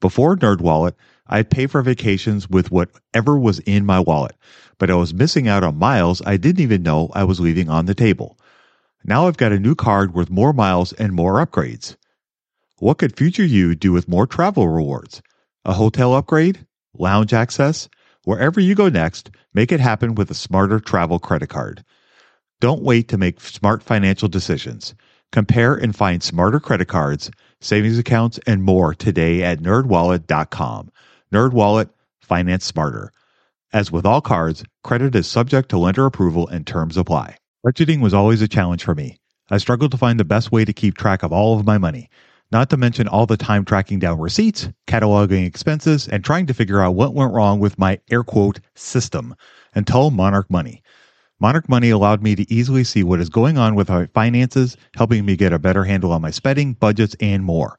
[0.00, 0.94] Before NerdWallet,
[1.26, 4.34] I'd pay for vacations with whatever was in my wallet,
[4.78, 7.86] but I was missing out on miles I didn't even know I was leaving on
[7.86, 8.38] the table.
[9.04, 11.96] Now I've got a new card worth more miles and more upgrades.
[12.78, 15.22] What could future you do with more travel rewards?
[15.64, 16.66] A hotel upgrade?
[16.94, 17.88] Lounge access?
[18.24, 21.82] Wherever you go next, make it happen with a smarter travel credit card.
[22.60, 24.94] Don't wait to make smart financial decisions.
[25.32, 30.90] Compare and find smarter credit cards, savings accounts, and more today at nerdwallet.com.
[31.32, 31.88] Nerdwallet,
[32.20, 33.12] finance smarter.
[33.72, 37.36] As with all cards, credit is subject to lender approval and terms apply.
[37.66, 39.18] Budgeting was always a challenge for me.
[39.50, 42.08] I struggled to find the best way to keep track of all of my money,
[42.50, 46.80] not to mention all the time tracking down receipts, cataloging expenses, and trying to figure
[46.80, 49.34] out what went wrong with my air quote system
[49.74, 50.82] until Monarch Money.
[51.38, 55.26] Monarch Money allowed me to easily see what is going on with my finances, helping
[55.26, 57.78] me get a better handle on my spending, budgets, and more.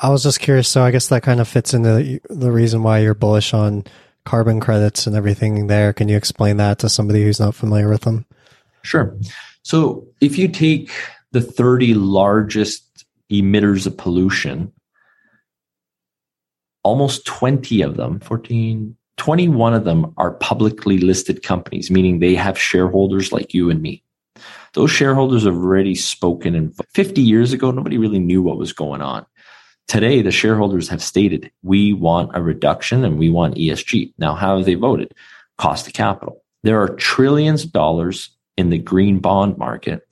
[0.00, 0.68] I was just curious.
[0.68, 3.84] So I guess that kind of fits into the reason why you're bullish on
[4.24, 5.92] carbon credits and everything there.
[5.92, 8.24] Can you explain that to somebody who's not familiar with them?
[8.82, 9.16] Sure.
[9.62, 10.90] So if you take
[11.32, 14.72] the 30 largest emitters of pollution,
[16.84, 22.58] almost 20 of them, 14, 21 of them are publicly listed companies, meaning they have
[22.58, 24.02] shareholders like you and me.
[24.74, 26.54] Those shareholders have already spoken.
[26.54, 29.26] And 50 years ago, nobody really knew what was going on.
[29.88, 34.14] Today, the shareholders have stated we want a reduction and we want ESG.
[34.18, 35.12] Now, how have they voted?
[35.58, 36.42] Cost of capital.
[36.62, 40.06] There are trillions of dollars in the green bond market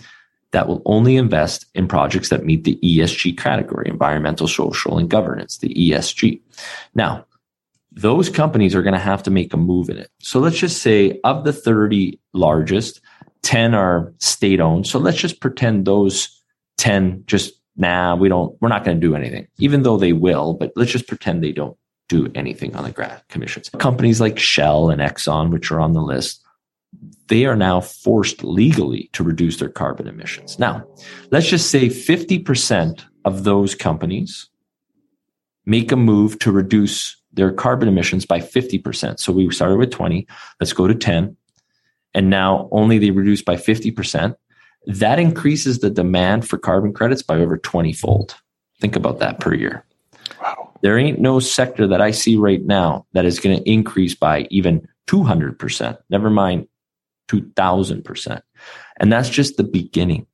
[0.52, 5.58] that will only invest in projects that meet the ESG category, environmental, social, and governance,
[5.58, 6.40] the ESG.
[6.94, 7.24] Now,
[7.92, 10.10] those companies are going to have to make a move in it.
[10.20, 13.00] So let's just say of the 30 largest,
[13.42, 14.86] 10 are state owned.
[14.86, 16.40] So let's just pretend those
[16.78, 20.54] 10 just, nah, we don't, we're not going to do anything, even though they will,
[20.54, 21.76] but let's just pretend they don't
[22.08, 23.70] do anything on the grant commissions.
[23.70, 26.44] Companies like Shell and Exxon, which are on the list,
[27.28, 30.58] they are now forced legally to reduce their carbon emissions.
[30.58, 30.84] Now,
[31.30, 34.48] let's just say 50% of those companies
[35.64, 39.20] make a move to reduce their carbon emissions by 50%.
[39.20, 40.26] So we started with 20,
[40.58, 41.36] let's go to 10.
[42.12, 44.34] And now only they reduce by 50%.
[44.86, 48.36] That increases the demand for carbon credits by over 20 fold.
[48.80, 49.84] Think about that per year.
[50.42, 50.72] Wow.
[50.82, 54.46] There ain't no sector that I see right now that is going to increase by
[54.50, 55.98] even 200%.
[56.08, 56.66] Never mind
[57.28, 58.40] 2000%.
[58.98, 60.26] And that's just the beginning.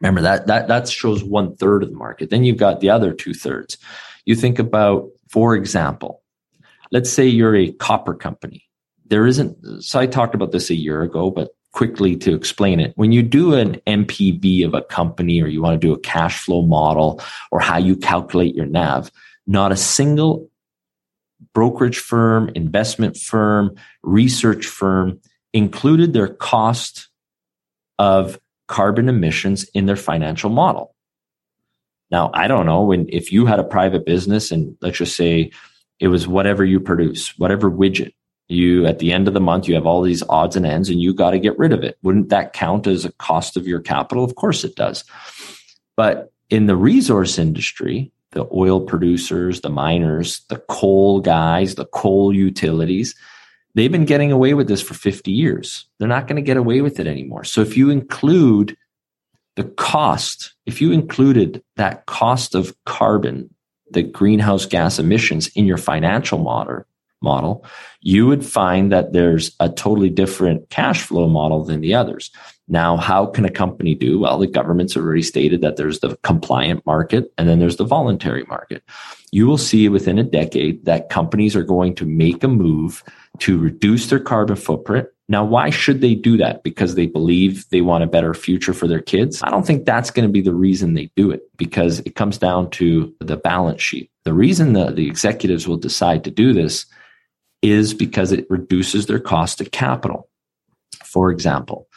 [0.00, 2.30] Remember that, that, that shows one third of the market.
[2.30, 3.78] Then you've got the other two thirds.
[4.24, 6.22] You think about, for example,
[6.92, 8.64] let's say you're a copper company.
[9.06, 12.92] There isn't, so I talked about this a year ago, but quickly to explain it.
[12.96, 16.42] When you do an NPV of a company or you want to do a cash
[16.42, 19.12] flow model or how you calculate your NAV,
[19.46, 20.50] not a single
[21.54, 25.20] brokerage firm, investment firm, research firm
[25.52, 27.10] included their cost
[28.00, 30.96] of carbon emissions in their financial model.
[32.10, 35.52] Now, I don't know when if you had a private business and let's just say
[36.00, 38.14] it was whatever you produce, whatever widget
[38.48, 41.00] you at the end of the month you have all these odds and ends and
[41.00, 41.98] you got to get rid of it.
[42.02, 44.24] Wouldn't that count as a cost of your capital?
[44.24, 45.04] Of course it does.
[45.96, 52.34] But in the resource industry, the oil producers, the miners, the coal guys, the coal
[52.34, 53.14] utilities,
[53.78, 55.86] They've been getting away with this for 50 years.
[55.98, 57.44] They're not going to get away with it anymore.
[57.44, 58.76] So if you include
[59.54, 63.54] the cost, if you included that cost of carbon,
[63.90, 66.86] the greenhouse gas emissions in your financial model,
[67.20, 67.64] model,
[68.00, 72.30] you would find that there's a totally different cash flow model than the others.
[72.68, 74.18] Now, how can a company do?
[74.18, 78.44] Well, the government's already stated that there's the compliant market and then there's the voluntary
[78.44, 78.82] market.
[79.32, 83.02] You will see within a decade that companies are going to make a move
[83.38, 85.08] to reduce their carbon footprint.
[85.30, 86.62] Now, why should they do that?
[86.62, 89.42] Because they believe they want a better future for their kids?
[89.42, 92.38] I don't think that's going to be the reason they do it because it comes
[92.38, 94.10] down to the balance sheet.
[94.24, 96.86] The reason the, the executives will decide to do this
[97.62, 100.28] is because it reduces their cost of capital.
[101.04, 101.88] For example,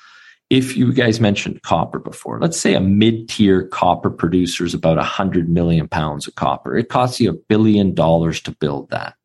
[0.50, 5.50] if you guys mentioned copper before, let's say a mid-tier copper producer is about 100
[5.50, 6.78] million pounds of copper.
[6.78, 9.16] It costs you a billion dollars to build that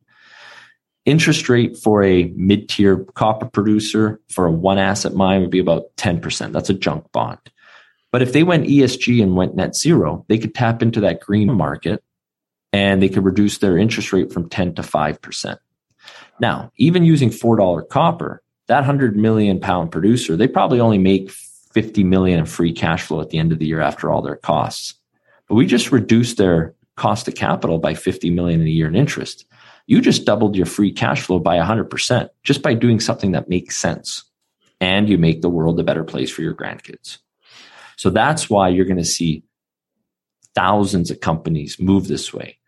[1.06, 5.84] interest rate for a mid-tier copper producer for a one asset mine would be about
[5.96, 6.52] 10%.
[6.52, 7.38] That's a junk bond.
[8.12, 11.52] But if they went ESG and went net zero, they could tap into that green
[11.52, 12.02] market
[12.72, 15.56] and they could reduce their interest rate from 10 to 5%.
[16.40, 22.04] Now, even using $4 copper, that 100 million pound producer, they probably only make 50
[22.04, 24.94] million in free cash flow at the end of the year after all their costs.
[25.48, 29.44] But we just reduced their cost of capital by 50 million a year in interest
[29.86, 33.76] you just doubled your free cash flow by 100% just by doing something that makes
[33.76, 34.24] sense.
[34.78, 37.16] and you make the world a better place for your grandkids.
[37.96, 39.42] So that's why you're going to see
[40.54, 42.58] thousands of companies move this way.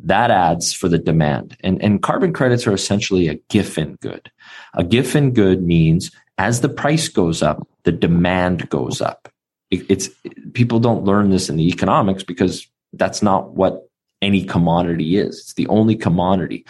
[0.00, 1.56] That adds for the demand.
[1.60, 4.30] And, and carbon credits are essentially a giffen good.
[4.74, 9.28] A giffen good means as the price goes up, the demand goes up.
[9.70, 10.10] It, it's
[10.52, 13.88] people don't learn this in the economics because that's not what
[14.22, 15.40] any commodity is.
[15.40, 16.66] It's the only commodity.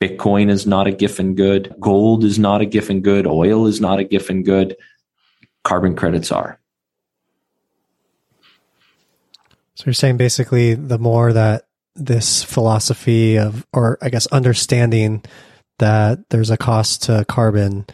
[0.00, 1.74] Bitcoin is not a giffen good.
[1.78, 3.26] Gold is not a giffen good.
[3.26, 4.76] Oil is not a giffen good.
[5.62, 6.58] Carbon credits are.
[9.74, 11.66] So you're saying basically the more that
[12.00, 15.22] this philosophy of, or I guess understanding
[15.78, 17.86] that there's a cost to carbon,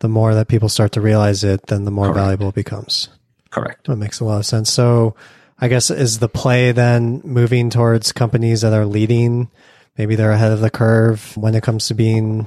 [0.00, 2.18] the more that people start to realize it, then the more Correct.
[2.18, 3.08] valuable it becomes.
[3.50, 3.86] Correct.
[3.86, 4.70] That makes a lot of sense.
[4.70, 5.14] So
[5.58, 9.50] I guess is the play then moving towards companies that are leading?
[9.96, 12.46] Maybe they're ahead of the curve when it comes to being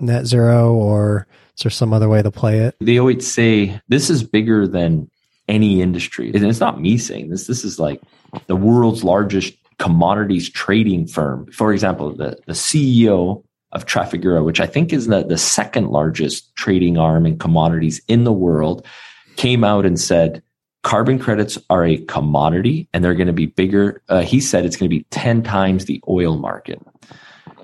[0.00, 2.74] net zero, or is there some other way to play it?
[2.80, 5.08] They always say this is bigger than
[5.48, 6.32] any industry.
[6.34, 7.46] And it's not me saying this.
[7.46, 8.00] This is like
[8.46, 11.50] the world's largest commodities trading firm.
[11.50, 16.54] For example, the, the CEO of Trafigura, which I think is the, the second largest
[16.54, 18.86] trading arm in commodities in the world,
[19.34, 20.40] came out and said,
[20.84, 24.00] carbon credits are a commodity and they're going to be bigger.
[24.08, 26.80] Uh, he said it's going to be 10 times the oil market.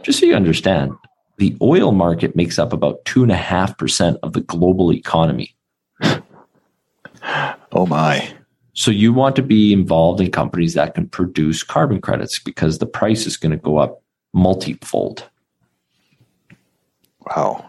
[0.03, 0.91] Just so you understand,
[1.37, 5.55] the oil market makes up about 2.5% of the global economy.
[7.71, 8.29] Oh my.
[8.79, 12.87] So you want to be involved in companies that can produce carbon credits because the
[12.87, 15.29] price is going to go up multifold.
[17.27, 17.67] Wow.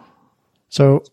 [0.70, 1.03] So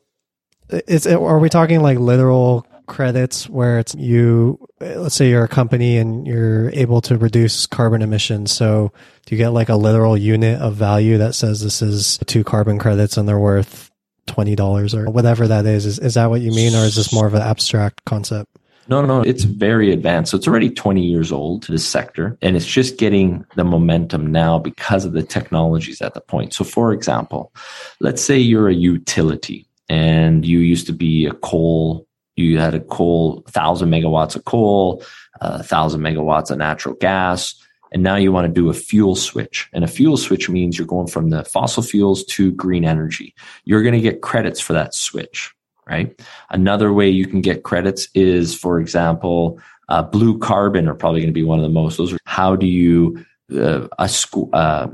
[0.68, 5.48] is it, are we talking like literal credits where it's you let's say you're a
[5.48, 8.92] company and you're able to reduce carbon emissions so
[9.24, 12.78] do you get like a literal unit of value that says this is two carbon
[12.78, 13.90] credits and they're worth
[14.28, 17.26] $20 or whatever that is is, is that what you mean or is this more
[17.26, 18.56] of an abstract concept
[18.88, 20.30] No, no, it's very advanced.
[20.30, 24.30] So it's already 20 years old to this sector, and it's just getting the momentum
[24.30, 26.54] now because of the technologies at the point.
[26.54, 27.52] So, for example,
[28.00, 32.06] let's say you're a utility and you used to be a coal,
[32.36, 35.02] you had a coal, 1,000 megawatts of coal,
[35.40, 37.54] uh, a 1,000 megawatts of natural gas,
[37.92, 39.68] and now you want to do a fuel switch.
[39.72, 43.34] And a fuel switch means you're going from the fossil fuels to green energy.
[43.64, 45.55] You're going to get credits for that switch
[45.88, 46.20] right?
[46.50, 51.32] Another way you can get credits is, for example, uh, blue carbon are probably going
[51.32, 51.96] to be one of the most.
[51.96, 53.24] Those are how do you
[53.54, 54.88] uh, a school, uh,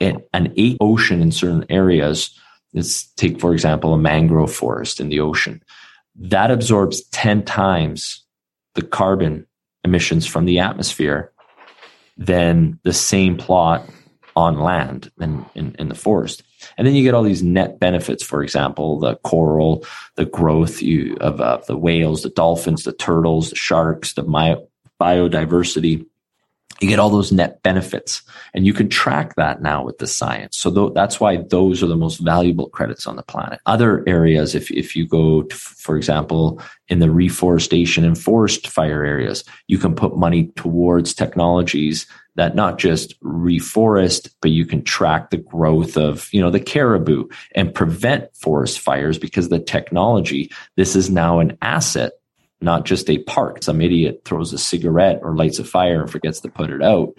[0.00, 2.38] an eight ocean in certain areas.
[2.72, 5.62] Let's take, for example, a mangrove forest in the ocean
[6.16, 8.22] that absorbs ten times
[8.74, 9.46] the carbon
[9.84, 11.32] emissions from the atmosphere
[12.16, 13.88] than the same plot
[14.36, 16.42] on land and in, in the forest.
[16.76, 19.84] And then you get all these net benefits, for example, the coral,
[20.16, 24.56] the growth you, of, of the whales, the dolphins, the turtles, the sharks, the my,
[25.00, 26.06] biodiversity.
[26.80, 30.56] You get all those net benefits and you can track that now with the science.
[30.56, 33.60] So th- that's why those are the most valuable credits on the planet.
[33.64, 39.04] Other areas, if, if you go, to, for example, in the reforestation and forest fire
[39.04, 42.06] areas, you can put money towards technologies
[42.36, 47.28] that not just reforest, but you can track the growth of, you know, the caribou
[47.54, 52.12] and prevent forest fires because the technology, this is now an asset,
[52.60, 53.62] not just a park.
[53.62, 57.14] Some idiot throws a cigarette or lights a fire and forgets to put it out.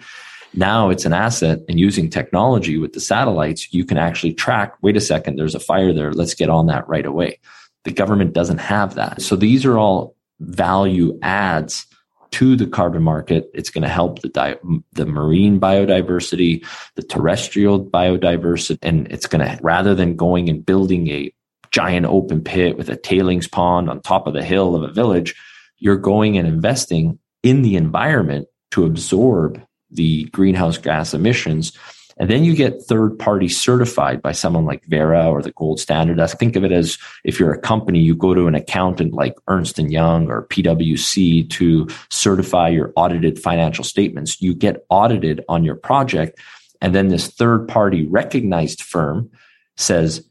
[0.54, 4.96] Now it's an asset and using technology with the satellites, you can actually track, wait
[4.96, 6.12] a second, there's a fire there.
[6.12, 7.40] Let's get on that right away.
[7.84, 9.22] The government doesn't have that.
[9.22, 11.86] So these are all value adds
[12.32, 13.50] to the carbon market.
[13.54, 14.56] It's going to help the di-
[14.92, 21.08] the marine biodiversity, the terrestrial biodiversity, and it's going to rather than going and building
[21.08, 21.32] a
[21.70, 25.34] giant open pit with a tailings pond on top of the hill of a village,
[25.78, 29.60] you're going and investing in the environment to absorb
[29.90, 31.72] the greenhouse gas emissions
[32.18, 36.18] and then you get third party certified by someone like Verra or the gold standard.
[36.18, 39.34] I think of it as if you're a company, you go to an accountant like
[39.48, 44.40] Ernst and Young or PwC to certify your audited financial statements.
[44.40, 46.38] You get audited on your project.
[46.80, 49.30] And then this third party recognized firm
[49.76, 50.26] says,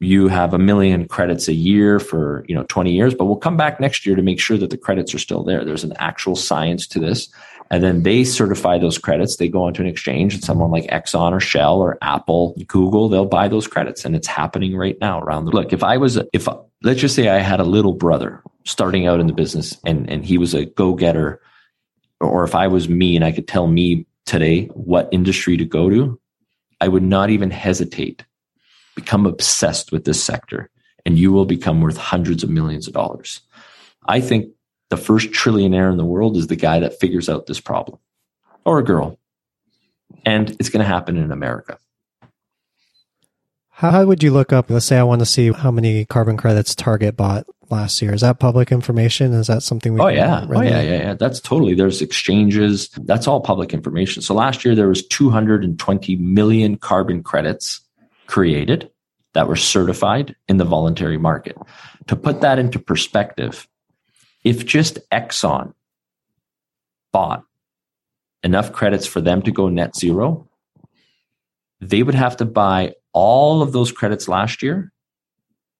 [0.00, 3.56] you have a million credits a year for you know 20 years but we'll come
[3.56, 6.34] back next year to make sure that the credits are still there there's an actual
[6.36, 7.32] science to this
[7.74, 9.36] and then they certify those credits.
[9.36, 13.26] They go onto an exchange and someone like exxon or shell or apple google they'll
[13.26, 14.04] buy those credits.
[14.04, 16.46] And it's happening right now around the look if i was if
[16.84, 20.24] let's just say i had a little brother starting out in the business and and
[20.24, 21.40] he was a go-getter
[22.20, 25.90] or if i was me and i could tell me today what industry to go
[25.90, 26.20] to
[26.80, 28.24] i would not even hesitate.
[28.94, 30.70] Become obsessed with this sector
[31.04, 33.40] and you will become worth hundreds of millions of dollars.
[34.06, 34.52] I think
[34.90, 37.98] the first trillionaire in the world is the guy that figures out this problem
[38.64, 39.18] or a girl.
[40.24, 41.78] And it's going to happen in America.
[43.70, 44.70] How would you look up?
[44.70, 48.14] Let's say I want to see how many carbon credits Target bought last year.
[48.14, 49.32] Is that public information?
[49.32, 50.00] Is that something we?
[50.00, 51.14] Oh yeah, oh yeah, yeah, yeah.
[51.14, 51.74] That's totally.
[51.74, 52.88] There's exchanges.
[53.02, 54.22] That's all public information.
[54.22, 57.80] So last year there was 220 million carbon credits
[58.28, 58.90] created
[59.32, 61.56] that were certified in the voluntary market.
[62.06, 63.66] To put that into perspective,
[64.44, 65.72] if just Exxon
[67.12, 67.44] bought
[68.42, 70.48] enough credits for them to go net zero,
[71.80, 74.92] they would have to buy all of those credits last year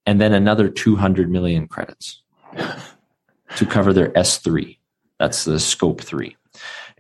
[0.06, 2.22] and then another 200 million credits
[3.56, 4.78] to cover their S3.
[5.18, 6.36] That's the scope three.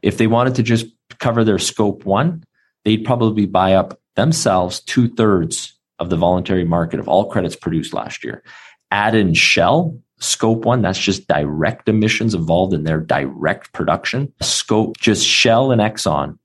[0.02, 0.86] If they wanted to just
[1.18, 2.44] cover their scope one,
[2.84, 7.92] they'd probably buy up themselves two thirds of the voluntary market of all credits produced
[7.94, 8.42] last year.
[8.90, 14.32] Add in Shell, scope one, that's just direct emissions involved in their direct production.
[14.40, 16.38] Scope, just Shell and Exxon,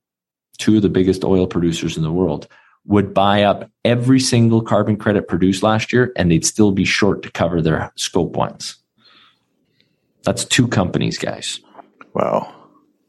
[0.58, 2.48] two of the biggest oil producers in the world,
[2.86, 7.24] would buy up every single carbon credit produced last year and they'd still be short
[7.24, 8.78] to cover their scope ones.
[10.24, 11.60] That's two companies, guys.
[12.14, 12.54] Wow.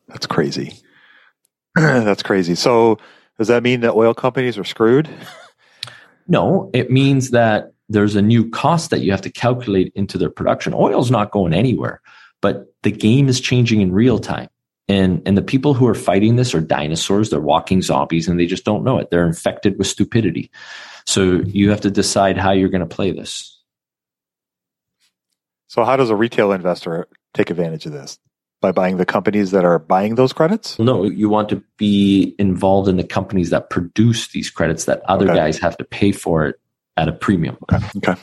[0.09, 0.79] That's crazy.
[1.75, 2.55] That's crazy.
[2.55, 2.99] So,
[3.39, 5.09] does that mean that oil companies are screwed?
[6.29, 10.30] No, it means that there's a new cost that you have to calculate into their
[10.30, 10.72] production.
[10.72, 12.01] Oil's not going anywhere,
[12.41, 14.49] but the game is changing in real time.
[14.88, 17.30] And, and the people who are fighting this are dinosaurs.
[17.30, 19.11] They're walking zombies and they just don't know it.
[19.11, 20.51] They're infected with stupidity.
[21.07, 23.57] So you have to decide how you're going to play this.
[25.66, 28.18] So, how does a retail investor take advantage of this?
[28.61, 30.78] By buying the companies that are buying those credits?
[30.78, 35.26] No, you want to be involved in the companies that produce these credits that other
[35.26, 35.36] okay.
[35.36, 36.61] guys have to pay for it
[36.97, 37.57] at a premium.
[37.70, 37.86] Okay.
[37.99, 38.20] Okay.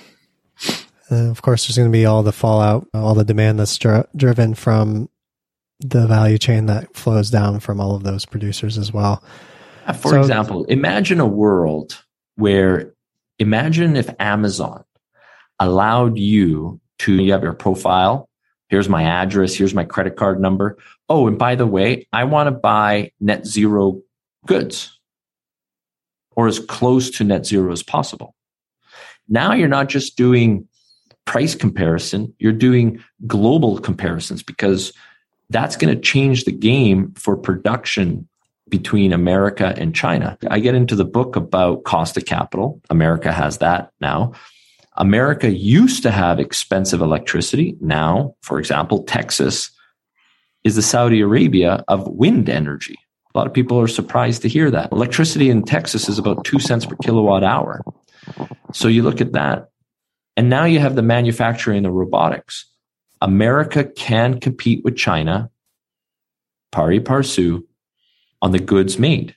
[1.10, 4.04] Uh, of course, there's going to be all the fallout, all the demand that's dri-
[4.16, 5.10] driven from
[5.80, 9.24] the value chain that flows down from all of those producers as well.
[10.00, 12.04] For so, example, imagine a world
[12.36, 12.94] where
[13.40, 14.84] imagine if Amazon
[15.60, 18.28] allowed you to you have your profile,
[18.68, 20.78] here's my address, here's my credit card number.
[21.08, 24.02] Oh, and by the way, I want to buy net zero
[24.46, 25.00] goods
[26.32, 28.36] or as close to net zero as possible.
[29.30, 30.68] Now you're not just doing
[31.26, 34.94] price comparison, you're doing global comparisons because
[35.50, 38.28] that's going to change the game for production
[38.70, 40.38] between America and China.
[40.50, 42.82] I get into the book about cost of capital.
[42.90, 44.34] America has that now.
[44.98, 47.78] America used to have expensive electricity.
[47.80, 49.72] Now, for example, Texas
[50.64, 52.98] is the Saudi Arabia of wind energy.
[53.34, 54.92] A lot of people are surprised to hear that.
[54.92, 57.84] Electricity in Texas is about two cents per kilowatt hour.
[58.74, 59.70] So you look at that.
[60.36, 62.66] And now you have the manufacturing, the robotics.
[63.22, 65.50] America can compete with China,
[66.72, 67.64] pari passu,
[68.42, 69.36] on the goods made.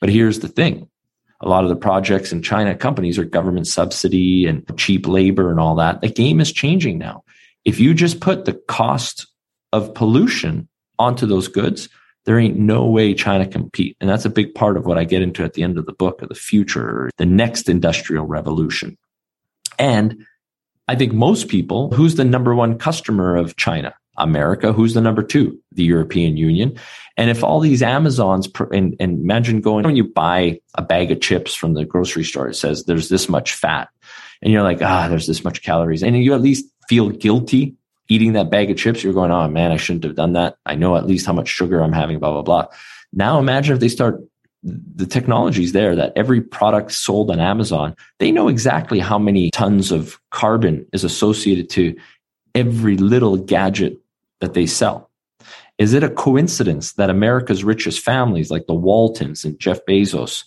[0.00, 0.88] But here's the thing
[1.40, 5.60] a lot of the projects in China companies are government subsidy and cheap labor and
[5.60, 6.00] all that.
[6.00, 7.24] The game is changing now.
[7.64, 9.26] If you just put the cost
[9.72, 10.68] of pollution
[10.98, 11.88] onto those goods,
[12.24, 13.96] there ain't no way China compete.
[14.00, 15.92] And that's a big part of what I get into at the end of the
[15.92, 18.96] book of the future, the next industrial revolution.
[19.78, 20.24] And
[20.88, 23.94] I think most people, who's the number one customer of China?
[24.16, 24.72] America.
[24.72, 25.58] Who's the number two?
[25.72, 26.78] The European Union.
[27.16, 31.20] And if all these Amazons, and, and imagine going, when you buy a bag of
[31.20, 33.88] chips from the grocery store, it says there's this much fat.
[34.42, 36.02] And you're like, ah, there's this much calories.
[36.02, 37.74] And you at least feel guilty
[38.08, 39.02] eating that bag of chips.
[39.02, 40.56] You're going, oh man, I shouldn't have done that.
[40.66, 42.66] I know at least how much sugar I'm having, blah, blah, blah.
[43.12, 44.22] Now imagine if they start
[44.64, 49.50] the technology is there that every product sold on Amazon, they know exactly how many
[49.50, 51.94] tons of carbon is associated to
[52.54, 53.98] every little gadget
[54.40, 55.10] that they sell.
[55.76, 60.44] Is it a coincidence that America's richest families, like the Waltons and Jeff Bezos,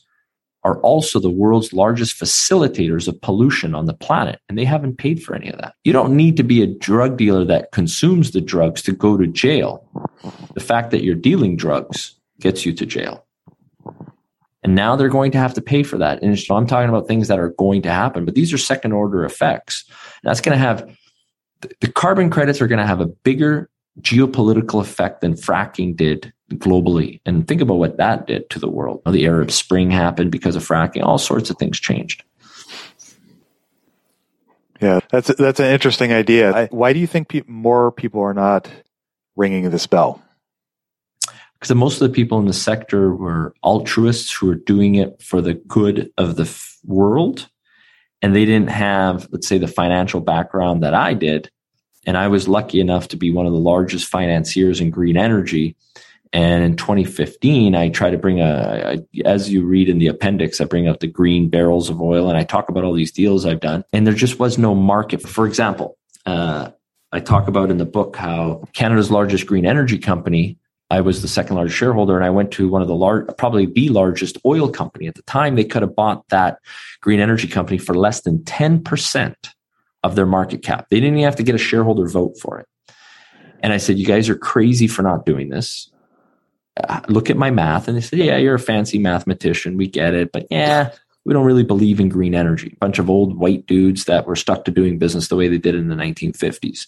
[0.68, 5.24] are also the world's largest facilitators of pollution on the planet, and they haven't paid
[5.24, 5.76] for any of that?
[5.86, 9.26] You don't need to be a drug dealer that consumes the drugs to go to
[9.26, 9.88] jail.
[10.56, 13.26] The fact that you're dealing drugs gets you to jail.
[14.62, 16.22] And now they're going to have to pay for that.
[16.22, 18.92] And so I'm talking about things that are going to happen, but these are second
[18.92, 19.86] order effects.
[19.88, 20.86] And that's going to have
[21.80, 23.70] the carbon credits are going to have a bigger
[24.02, 27.20] geopolitical effect than fracking did globally.
[27.26, 29.02] And think about what that did to the world.
[29.06, 31.04] The Arab Spring happened because of fracking.
[31.04, 32.24] All sorts of things changed.
[34.80, 36.68] Yeah, that's that's an interesting idea.
[36.70, 38.70] Why do you think pe- more people are not
[39.36, 40.22] ringing this bell?
[41.60, 45.42] because most of the people in the sector were altruists who were doing it for
[45.42, 47.50] the good of the f- world
[48.22, 51.50] and they didn't have, let's say, the financial background that I did.
[52.06, 55.76] And I was lucky enough to be one of the largest financiers in green energy.
[56.34, 60.60] And in 2015, I try to bring a, a, as you read in the appendix,
[60.60, 63.46] I bring up the green barrels of oil and I talk about all these deals
[63.46, 63.84] I've done.
[63.94, 65.22] And there just was no market.
[65.22, 66.72] For example, uh,
[67.12, 70.58] I talk about in the book how Canada's largest green energy company,
[70.90, 73.66] I was the second largest shareholder, and I went to one of the large, probably
[73.66, 75.56] the largest oil company at the time.
[75.56, 76.60] They could have bought that
[77.02, 79.36] green energy company for less than 10%
[80.04, 80.88] of their market cap.
[80.90, 82.68] They didn't even have to get a shareholder vote for it.
[83.62, 85.92] And I said, You guys are crazy for not doing this.
[87.08, 87.88] Look at my math.
[87.88, 89.78] And they said, Yeah, you're a fancy mathematician.
[89.78, 90.32] We get it.
[90.32, 90.92] But yeah,
[91.26, 92.74] we don't really believe in green energy.
[92.74, 95.58] A bunch of old white dudes that were stuck to doing business the way they
[95.58, 96.88] did in the 1950s.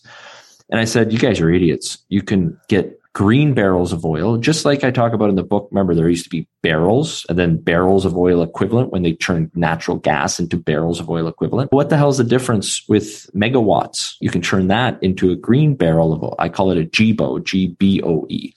[0.69, 1.97] And I said, You guys are idiots.
[2.09, 5.67] You can get green barrels of oil, just like I talk about in the book.
[5.71, 9.51] Remember, there used to be barrels and then barrels of oil equivalent when they turned
[9.55, 11.71] natural gas into barrels of oil equivalent.
[11.71, 14.15] What the hell is the difference with megawatts?
[14.21, 16.35] You can turn that into a green barrel of oil.
[16.39, 18.53] I call it a GBO, G B O E.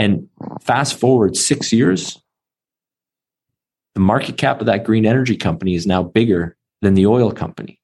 [0.00, 0.28] And
[0.62, 2.18] fast forward six years,
[3.92, 7.78] the market cap of that green energy company is now bigger than the oil company.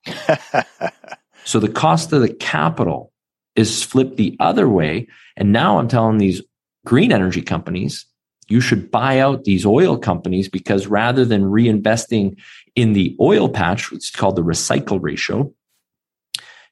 [1.45, 3.13] so the cost of the capital
[3.55, 5.07] is flipped the other way.
[5.35, 6.41] And now I'm telling these
[6.87, 8.07] green energy companies,
[8.47, 12.39] you should buy out these oil companies because rather than reinvesting
[12.75, 15.53] in the oil patch, which is called the recycle ratio,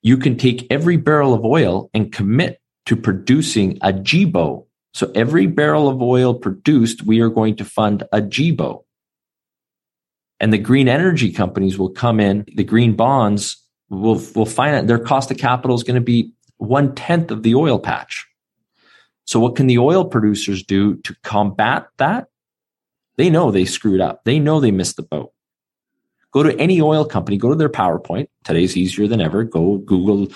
[0.01, 4.65] you can take every barrel of oil and commit to producing a GBO.
[4.95, 8.85] So every barrel of oil produced, we are going to fund a GBO.
[10.39, 14.87] And the green energy companies will come in, the green bonds will, will find out
[14.87, 18.25] their cost of capital is going to be one tenth of the oil patch.
[19.25, 22.29] So what can the oil producers do to combat that?
[23.17, 24.23] They know they screwed up.
[24.23, 25.33] They know they missed the boat.
[26.31, 28.29] Go to any oil company, go to their PowerPoint.
[28.45, 29.43] Today's easier than ever.
[29.43, 30.27] Go Google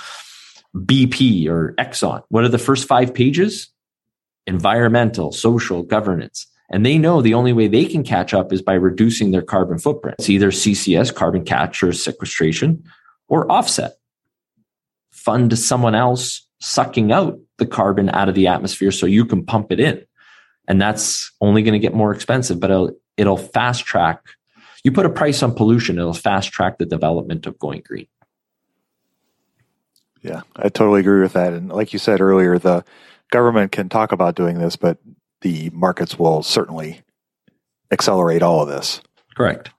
[0.76, 2.24] BP or Exxon.
[2.28, 3.70] What are the first five pages?
[4.50, 6.47] Environmental, social, governance.
[6.72, 9.78] And they know the only way they can catch up is by reducing their carbon
[9.78, 10.16] footprint.
[10.20, 12.84] It's either CCS, carbon capture, sequestration,
[13.28, 13.97] or offset.
[15.12, 19.72] Fund someone else sucking out the carbon out of the atmosphere so you can pump
[19.72, 20.04] it in.
[20.68, 24.24] And that's only going to get more expensive, but it'll, it'll fast track.
[24.84, 28.08] You put a price on pollution, it'll fast track the development of going green.
[30.22, 31.54] Yeah, I totally agree with that.
[31.54, 32.84] And like you said earlier, the
[33.32, 34.97] government can talk about doing this, but
[35.41, 37.01] the markets will certainly
[37.91, 39.01] accelerate all of this.
[39.36, 39.69] Correct.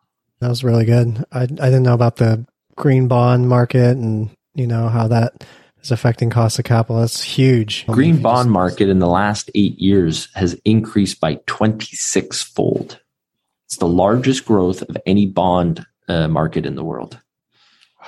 [0.41, 1.25] That was really good.
[1.33, 2.47] I I didn't know about the
[2.77, 5.45] green bond market and you know how that
[5.83, 7.01] is affecting cost of capital.
[7.01, 7.87] That's huge.
[7.87, 13.01] Green bond market in the last eight years has increased by 26 fold.
[13.67, 17.21] It's the largest growth of any bond uh, market in the world.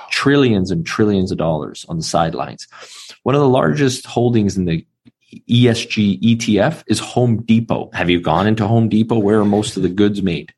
[0.09, 2.67] Trillions and trillions of dollars on the sidelines.
[3.23, 4.85] One of the largest holdings in the
[5.49, 7.89] ESG ETF is Home Depot.
[7.93, 9.17] Have you gone into Home Depot?
[9.17, 10.53] Where are most of the goods made?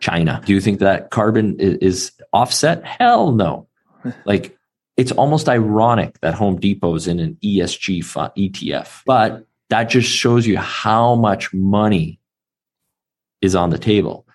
[0.00, 0.40] China.
[0.44, 2.84] Do you think that carbon is offset?
[2.84, 3.66] Hell no.
[4.24, 4.56] Like
[4.96, 10.46] it's almost ironic that Home Depot is in an ESG ETF, but that just shows
[10.46, 12.18] you how much money
[13.42, 14.26] is on the table.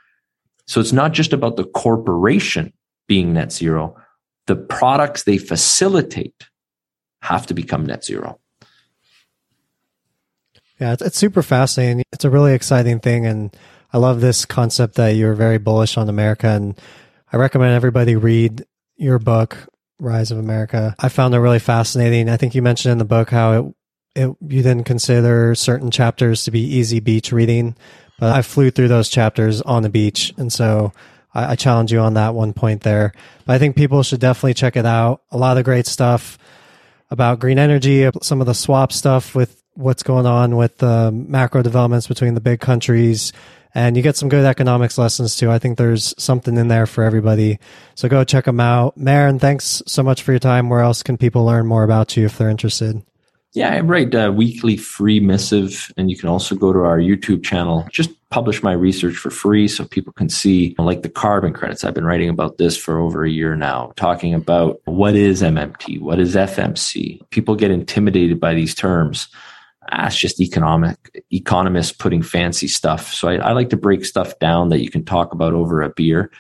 [0.68, 2.74] So it's not just about the corporation
[3.08, 3.96] being net zero.
[4.48, 6.48] The products they facilitate
[7.22, 8.40] have to become net zero.
[10.80, 12.04] Yeah, it's, it's super fascinating.
[12.12, 13.26] It's a really exciting thing.
[13.26, 13.56] And
[13.94, 16.48] I love this concept that you're very bullish on America.
[16.48, 16.80] And
[17.32, 18.66] I recommend everybody read
[18.98, 19.58] your book,
[20.00, 20.96] Rise of America.
[21.00, 22.30] I found it really fascinating.
[22.30, 23.76] I think you mentioned in the book how it,
[24.16, 27.76] it you didn't consider certain chapters to be easy beach reading,
[28.20, 30.34] but I flew through those chapters on the beach.
[30.38, 30.92] And so
[31.34, 33.14] I, I challenge you on that one point there.
[33.46, 35.22] But I think people should definitely check it out.
[35.32, 36.38] A lot of great stuff
[37.10, 41.62] about green energy, some of the swap stuff with what's going on with the macro
[41.62, 43.32] developments between the big countries.
[43.74, 45.52] And you get some good economics lessons too.
[45.52, 47.60] I think there's something in there for everybody.
[47.96, 48.96] So go check them out.
[48.98, 50.70] Marin, thanks so much for your time.
[50.70, 53.04] Where else can people learn more about you if they're interested?
[53.56, 57.42] Yeah, I write a weekly free missive, and you can also go to our YouTube
[57.42, 57.88] channel.
[57.90, 61.86] Just publish my research for free so people can see, like the carbon credits.
[61.86, 66.02] I've been writing about this for over a year now, talking about what is MMT,
[66.02, 67.22] what is FMC.
[67.30, 69.30] People get intimidated by these terms
[69.92, 73.14] ah, it's just economic economists putting fancy stuff.
[73.14, 75.90] So I, I, like to break stuff down that you can talk about over a
[75.90, 76.32] beer.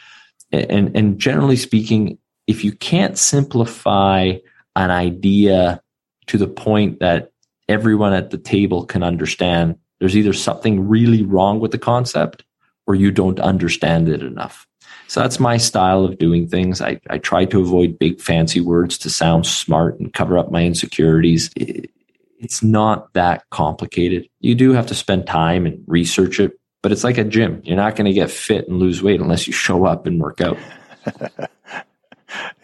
[0.51, 2.17] And and generally speaking,
[2.47, 4.33] if you can't simplify
[4.75, 5.81] an idea
[6.27, 7.31] to the point that
[7.67, 12.43] everyone at the table can understand, there's either something really wrong with the concept
[12.87, 14.67] or you don't understand it enough.
[15.07, 16.81] So that's my style of doing things.
[16.81, 20.63] I, I try to avoid big fancy words to sound smart and cover up my
[20.63, 21.51] insecurities.
[21.55, 21.91] It,
[22.39, 24.27] it's not that complicated.
[24.39, 27.61] You do have to spend time and research it, but it's like a gym.
[27.63, 30.41] You're not going to get fit and lose weight unless you show up and work
[30.41, 30.57] out.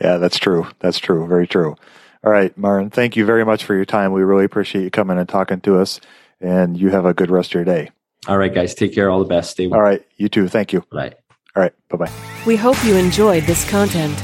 [0.01, 0.67] yeah, that's true.
[0.79, 1.27] That's true.
[1.27, 1.75] Very true.
[2.23, 4.11] All right, Martin, thank you very much for your time.
[4.11, 5.99] We really appreciate you coming and talking to us,
[6.39, 7.89] and you have a good rest of your day.
[8.27, 8.75] All right, guys.
[8.75, 9.09] Take care.
[9.09, 9.51] All the best.
[9.51, 9.79] Stay well.
[9.79, 10.05] All right.
[10.17, 10.47] You too.
[10.47, 10.83] Thank you.
[10.91, 11.15] Bye.
[11.55, 11.73] All right.
[11.89, 12.11] Bye bye.
[12.45, 14.15] We hope you enjoyed this content.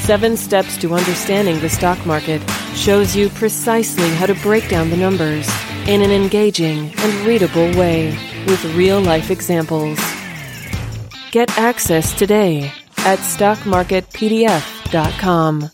[0.00, 2.42] Seven Steps to Understanding the Stock Market
[2.76, 5.48] shows you precisely how to break down the numbers
[5.88, 8.10] in an engaging and readable way
[8.46, 9.98] with real life examples.
[11.30, 15.70] Get access today at stockmarketpdf.com.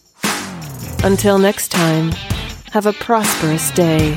[1.04, 2.12] Until next time,
[2.72, 4.16] have a prosperous day.